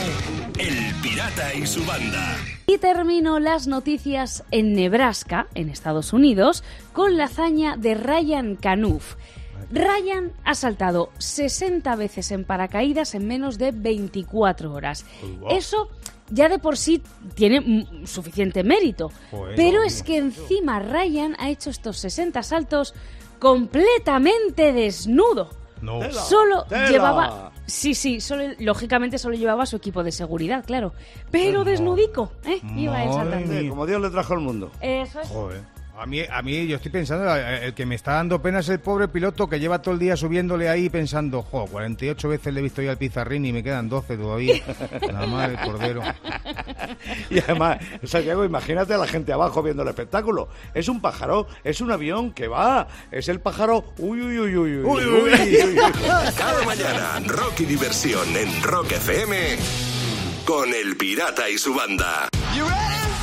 El 0.59 0.95
Pirata 1.03 1.53
y 1.55 1.67
su 1.67 1.85
banda. 1.85 2.37
Y 2.67 2.79
termino 2.79 3.41
las 3.41 3.67
noticias 3.67 4.45
en 4.53 4.75
Nebraska, 4.75 5.49
en 5.55 5.69
Estados 5.69 6.13
Unidos, 6.13 6.63
con 6.93 7.17
la 7.17 7.25
hazaña 7.25 7.77
de 7.77 7.95
Ryan 7.95 8.55
Canuf. 8.55 9.17
Ryan 9.73 10.33
ha 10.45 10.55
saltado 10.55 11.11
60 11.19 11.95
veces 11.97 12.31
en 12.31 12.45
paracaídas 12.45 13.15
en 13.15 13.27
menos 13.27 13.59
de 13.59 13.73
24 13.73 14.73
horas. 14.73 15.05
Eso 15.51 15.89
ya 16.31 16.49
de 16.49 16.59
por 16.59 16.77
sí 16.77 17.03
tiene 17.35 17.87
suficiente 18.05 18.65
mérito. 18.65 19.11
Joder, 19.31 19.57
Pero 19.57 19.83
es 19.83 20.03
que 20.03 20.19
encima 20.19 20.81
Ryan 20.81 21.37
ha 21.39 21.51
hecho 21.51 21.71
estos 21.71 21.99
60 21.99 22.43
saltos 22.43 22.95
completamente 23.39 24.73
desnudo. 24.73 25.51
No. 25.81 26.01
Solo 26.13 26.65
Tela. 26.65 26.91
llevaba. 26.91 27.53
Sí, 27.67 27.95
sí, 27.95 28.21
solo, 28.21 28.45
lógicamente 28.59 29.17
solo 29.17 29.35
llevaba 29.37 29.65
su 29.65 29.77
equipo 29.77 30.03
de 30.03 30.13
seguridad, 30.13 30.65
claro. 30.67 30.93
Pero 31.31 31.65
desnudico, 31.65 32.33
¿eh? 32.45 32.61
Iba 32.77 33.05
él 33.05 33.13
saltando. 33.13 33.69
Como 33.71 33.87
Dios 33.87 34.01
le 34.03 34.11
trajo 34.11 34.35
al 34.35 34.41
mundo. 34.41 34.71
Eso 34.81 35.21
es. 35.21 35.29
Joder. 35.29 35.80
A 35.99 36.07
mí, 36.07 36.21
a 36.21 36.41
mí, 36.41 36.67
yo 36.67 36.77
estoy 36.77 36.91
pensando, 36.91 37.37
eh, 37.37 37.67
el 37.67 37.75
que 37.75 37.85
me 37.85 37.95
está 37.95 38.13
dando 38.13 38.41
pena 38.41 38.61
es 38.61 38.69
el 38.71 38.81
pobre 38.81 39.09
piloto 39.09 39.49
que 39.49 39.61
lleva 39.61 39.83
todo 39.83 39.95
el 39.95 40.01
día 40.01 40.17
subiéndole 40.17 40.69
ahí 40.69 40.89
pensando, 40.89 41.43
jo, 41.43 41.67
48 41.67 42.29
veces 42.29 42.55
le 42.55 42.61
he 42.61 42.63
visto 42.63 42.81
ya 42.81 42.93
al 42.93 42.99
pizarrín 42.99 43.45
y 43.45 43.53
me 43.53 43.63
quedan 43.63 43.89
12 43.89 44.17
todavía. 44.17 44.63
Nada 45.13 45.27
más 45.27 45.51
el 45.51 45.59
cordero. 45.59 46.03
y 47.29 47.39
además, 47.41 47.79
Santiago, 48.05 48.45
imagínate 48.45 48.95
a 48.95 48.99
la 48.99 49.07
gente 49.07 49.33
abajo 49.33 49.63
viendo 49.63 49.83
el 49.83 49.89
espectáculo. 49.89 50.49
Es 50.73 50.89
un 50.89 51.01
pájaro, 51.01 51.47
es 51.65 51.81
un 51.81 51.93
avión 51.93 52.33
que 52.33 52.49
va, 52.49 52.89
es 53.11 53.29
el 53.29 53.41
pájaro. 53.41 53.93
Uy, 53.99 54.23
uy, 54.23 54.39
uy, 54.39 54.57
uy, 54.57 54.77
uy. 54.79 54.85
uy, 54.85 55.05
uy, 55.05 55.33
uy. 55.33 55.77
Cada 56.37 56.65
mañana, 56.65 57.21
rock 57.27 57.61
y 57.61 57.65
diversión 57.67 58.37
en 58.37 58.63
Rock 58.63 58.93
FM 58.93 59.57
con 60.45 60.73
El 60.73 60.97
Pirata 60.97 61.49
y 61.49 61.59
su 61.59 61.75
banda. 61.75 62.29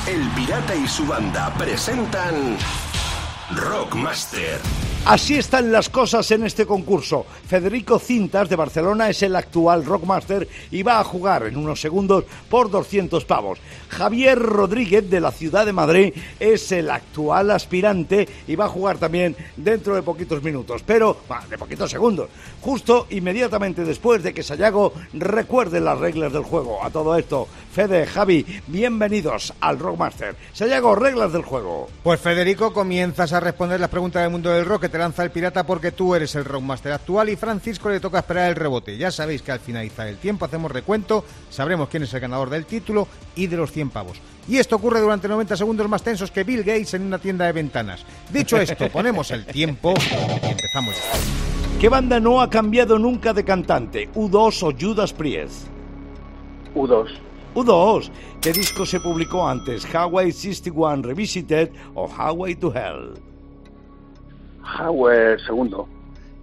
El 0.08 0.26
Pirata 0.30 0.74
y 0.74 0.88
su 0.88 1.06
banda 1.06 1.54
presentan 1.58 2.58
Rockmaster. 3.52 4.87
Así 5.08 5.36
están 5.36 5.72
las 5.72 5.88
cosas 5.88 6.30
en 6.32 6.43
este 6.43 6.65
concurso. 6.65 7.26
Federico 7.48 7.98
Cintas 7.98 8.50
de 8.50 8.58
Barcelona 8.58 9.10
es 9.10 9.24
el 9.24 9.38
actual 9.38 9.86
Rockmaster 9.86 10.50
y 10.70 10.84
va 10.84 11.00
a 11.00 11.04
jugar 11.06 11.43
en 11.43 11.56
unos 11.56 11.80
segundos 11.80 12.26
por 12.50 12.70
200 12.70 13.24
pavos. 13.24 13.58
Javier 13.88 14.38
Rodríguez 14.38 15.10
de 15.10 15.22
la 15.22 15.32
ciudad 15.32 15.65
de 15.65 15.72
Madrid 15.72 16.13
es 16.41 16.74
el 16.74 16.91
actual 16.91 17.52
aspirante 17.52 18.28
y 18.50 18.58
va 18.58 18.65
a 18.65 18.70
jugar 18.70 18.98
también 18.98 19.34
dentro 19.56 19.96
de 19.96 20.02
poquitos 20.02 20.43
minutos, 20.43 20.84
pero 20.86 21.15
bah, 21.30 21.46
de 21.50 21.58
poquitos 21.58 21.89
segundos. 21.89 22.28
Justo 22.60 23.08
inmediatamente 23.10 23.86
después 23.86 24.22
de 24.22 24.34
que 24.34 24.43
Sayago 24.43 24.91
recuerde 25.13 25.80
las 25.80 26.00
reglas 26.00 26.34
del 26.34 26.43
juego. 26.43 26.84
A 26.84 26.89
todo 26.89 27.15
esto, 27.17 27.48
Fede, 27.72 28.08
Javi, 28.08 28.46
bienvenidos 28.67 29.54
al 29.62 29.80
Rockmaster. 29.80 30.36
Sayago, 30.52 30.96
reglas 30.96 31.32
del 31.32 31.43
juego. 31.43 31.88
Pues 32.04 32.20
Federico, 32.20 32.74
comienzas 32.74 33.32
a 33.32 33.39
responder 33.39 33.80
las 33.80 33.89
preguntas 33.89 34.22
del 34.22 34.32
mundo 34.32 34.50
del 34.50 34.65
rock 34.65 34.97
lanza 34.98 35.24
el 35.24 35.32
pirata 35.32 35.66
porque 35.66 35.92
tú 35.92 36.16
eres 36.16 36.36
el 36.36 36.46
Rockmaster 36.46 36.92
actual 36.92 37.30
y 37.30 37.36
Francisco 37.36 37.90
le 37.90 38.00
toca 38.00 38.20
esperar 38.20 38.50
el 38.50 38.56
rebote. 38.56 38.98
Ya 38.98 39.12
sabéis 39.12 39.42
que 39.42 39.52
al 39.52 39.60
finalizar 39.60 40.08
el 40.08 40.18
tiempo 40.18 40.46
hacemos 40.46 40.72
recuento, 40.72 41.24
sabremos 41.50 41.90
quién 41.90 42.04
es 42.04 42.14
el 42.14 42.20
ganador 42.20 42.50
del 42.50 42.66
título 42.66 43.08
y 43.36 43.48
de 43.48 43.58
los 43.58 43.72
100 43.72 43.90
pavos. 43.90 44.18
Y 44.48 44.58
esto 44.58 44.78
ocurre 44.78 45.02
durante 45.02 45.28
90 45.28 45.58
segundos 45.58 45.90
más 45.90 46.04
tensos 46.04 46.32
que 46.32 46.44
Bill 46.44 46.64
Gates 46.64 46.94
en 46.94 47.04
una 47.04 47.20
tienda 47.20 47.46
de 47.46 47.52
ventanas. 47.52 48.06
Dicho 48.32 48.58
esto, 48.58 48.90
ponemos 48.92 49.32
el 49.32 49.46
tiempo 49.46 49.94
y 50.10 50.52
empezamos 50.52 50.96
ya. 50.96 51.80
¿Qué 51.80 51.90
banda 51.90 52.20
no 52.20 52.42
ha 52.42 52.50
cambiado 52.50 52.98
nunca 52.98 53.34
de 53.34 53.44
cantante? 53.44 54.10
¿U2 54.14 54.64
o 54.64 54.74
Judas 54.80 55.14
Priest? 55.14 55.68
U2. 56.74 57.08
U2. 57.54 58.10
¿Qué 58.42 58.52
disco 58.52 58.86
se 58.86 59.00
publicó 59.00 59.48
antes? 59.48 59.86
¿Hawaii 59.94 60.32
61 60.32 61.04
Revisited 61.04 61.72
o 61.94 62.08
Highway 62.08 62.56
to 62.56 62.74
Hell? 62.74 63.27
Howard 64.80 65.39
segundo. 65.45 65.88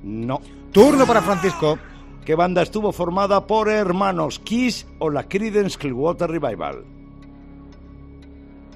No. 0.02 0.40
Turno 0.72 1.06
para 1.06 1.22
Francisco. 1.22 1.78
¿Qué 2.24 2.34
banda 2.34 2.62
estuvo 2.62 2.90
formada 2.92 3.46
por 3.46 3.68
hermanos 3.68 4.38
Kiss 4.38 4.86
o 4.98 5.10
la 5.10 5.28
Creedence 5.28 5.78
Clearwater 5.78 6.30
Revival? 6.30 6.84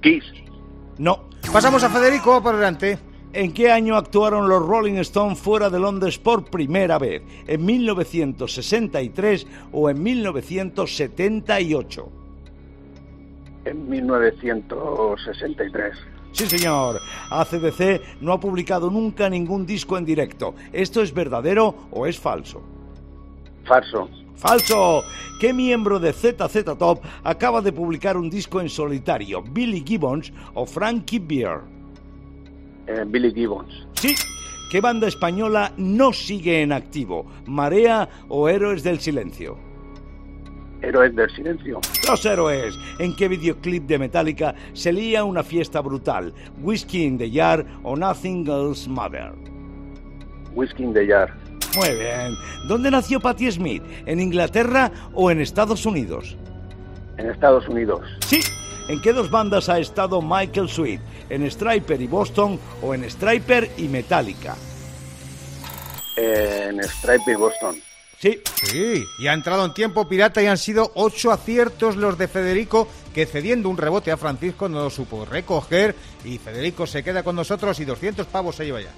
Kiss. 0.02 0.24
No. 0.98 1.24
Pasamos 1.52 1.82
a 1.82 1.88
Federico 1.88 2.42
por 2.42 2.56
delante. 2.56 2.98
¿En 3.32 3.52
qué 3.52 3.70
año 3.70 3.96
actuaron 3.96 4.48
los 4.48 4.66
Rolling 4.66 4.96
Stones 4.96 5.38
fuera 5.38 5.70
de 5.70 5.78
Londres 5.78 6.18
por 6.18 6.44
primera 6.44 6.98
vez? 6.98 7.22
¿En 7.46 7.64
1963 7.64 9.46
o 9.72 9.88
en 9.90 10.02
1978? 10.02 12.08
En 13.64 13.88
1963. 13.88 15.94
Sí, 16.38 16.46
señor. 16.46 17.00
ACDC 17.30 18.20
no 18.20 18.32
ha 18.32 18.38
publicado 18.38 18.88
nunca 18.90 19.28
ningún 19.28 19.66
disco 19.66 19.98
en 19.98 20.04
directo. 20.04 20.54
¿Esto 20.72 21.02
es 21.02 21.12
verdadero 21.12 21.74
o 21.90 22.06
es 22.06 22.16
falso? 22.16 22.62
Falso. 23.64 24.08
¡Falso! 24.36 25.02
¿Qué 25.40 25.52
miembro 25.52 25.98
de 25.98 26.12
ZZ 26.12 26.64
Top 26.78 27.00
acaba 27.24 27.60
de 27.60 27.72
publicar 27.72 28.16
un 28.16 28.30
disco 28.30 28.60
en 28.60 28.68
solitario? 28.68 29.42
¿Billy 29.42 29.82
Gibbons 29.84 30.32
o 30.54 30.64
Frankie 30.64 31.18
Beer? 31.18 31.58
Eh, 32.86 33.02
Billy 33.04 33.34
Gibbons. 33.34 33.88
Sí. 33.94 34.14
¿Qué 34.70 34.80
banda 34.80 35.08
española 35.08 35.72
no 35.76 36.12
sigue 36.12 36.62
en 36.62 36.70
activo? 36.70 37.26
¿Marea 37.46 38.08
o 38.28 38.48
Héroes 38.48 38.84
del 38.84 39.00
Silencio? 39.00 39.67
Héroes 40.82 41.14
del 41.14 41.30
silencio. 41.34 41.80
Los 42.08 42.24
héroes. 42.24 42.74
¿En 42.98 43.16
qué 43.16 43.28
videoclip 43.28 43.86
de 43.86 43.98
Metallica 43.98 44.54
se 44.72 44.92
lía 44.92 45.24
una 45.24 45.42
fiesta 45.42 45.80
brutal? 45.80 46.32
¿Whiskey 46.62 47.04
in 47.04 47.18
the 47.18 47.30
Jar 47.30 47.64
o 47.82 47.96
Nothing 47.96 48.46
Else 48.48 48.88
Mother? 48.88 49.32
Whisky 50.54 50.84
in 50.84 50.94
the 50.94 51.06
Jar. 51.06 51.34
Muy 51.76 51.90
bien. 51.90 52.34
¿Dónde 52.66 52.90
nació 52.90 53.20
Patti 53.20 53.50
Smith? 53.50 53.82
¿En 54.06 54.20
Inglaterra 54.20 54.90
o 55.12 55.30
en 55.30 55.40
Estados 55.40 55.84
Unidos? 55.86 56.36
En 57.16 57.28
Estados 57.30 57.68
Unidos. 57.68 58.00
Sí. 58.26 58.40
¿En 58.88 59.02
qué 59.02 59.12
dos 59.12 59.30
bandas 59.30 59.68
ha 59.68 59.78
estado 59.78 60.22
Michael 60.22 60.68
Sweet? 60.68 61.00
¿En 61.28 61.48
Striper 61.50 62.00
y 62.00 62.06
Boston 62.06 62.58
o 62.82 62.94
en 62.94 63.04
Striper 63.04 63.70
y 63.76 63.86
Metallica? 63.86 64.56
En 66.16 66.82
Stripe 66.82 67.32
y 67.32 67.34
Boston. 67.34 67.76
Sí. 68.20 68.40
Sí, 68.64 69.04
y 69.20 69.28
ha 69.28 69.32
entrado 69.32 69.64
en 69.64 69.72
tiempo 69.72 70.08
pirata 70.08 70.42
y 70.42 70.46
han 70.46 70.58
sido 70.58 70.90
ocho 70.96 71.30
aciertos 71.30 71.96
los 71.96 72.18
de 72.18 72.26
Federico, 72.26 72.88
que 73.14 73.26
cediendo 73.26 73.68
un 73.68 73.76
rebote 73.76 74.10
a 74.10 74.16
Francisco 74.16 74.68
no 74.68 74.82
lo 74.82 74.90
supo 74.90 75.24
recoger. 75.24 75.94
Y 76.24 76.38
Federico 76.38 76.86
se 76.86 77.04
queda 77.04 77.22
con 77.22 77.36
nosotros 77.36 77.78
y 77.78 77.84
200 77.84 78.26
pavos 78.26 78.56
se 78.56 78.64
lleva 78.64 78.80
ya. 78.80 78.90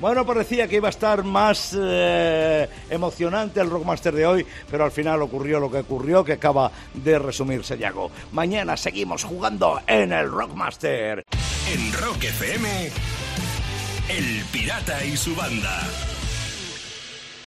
Bueno, 0.00 0.26
parecía 0.26 0.66
que 0.66 0.76
iba 0.76 0.88
a 0.88 0.90
estar 0.90 1.22
más 1.22 1.76
eh, 1.78 2.68
emocionante 2.90 3.60
el 3.60 3.70
Rockmaster 3.70 4.14
de 4.14 4.26
hoy, 4.26 4.46
pero 4.70 4.84
al 4.84 4.90
final 4.90 5.22
ocurrió 5.22 5.60
lo 5.60 5.70
que 5.70 5.78
ocurrió, 5.78 6.24
que 6.24 6.32
acaba 6.32 6.72
de 6.94 7.18
resumir 7.18 7.62
Sayago. 7.62 8.10
Mañana 8.32 8.76
seguimos 8.76 9.22
jugando 9.22 9.80
en 9.86 10.12
el 10.12 10.30
Rockmaster. 10.30 11.24
En 11.72 11.92
Rock 11.92 12.24
FM, 12.24 12.90
El 14.08 14.44
Pirata 14.50 15.04
y 15.04 15.16
su 15.16 15.34
banda. 15.36 15.80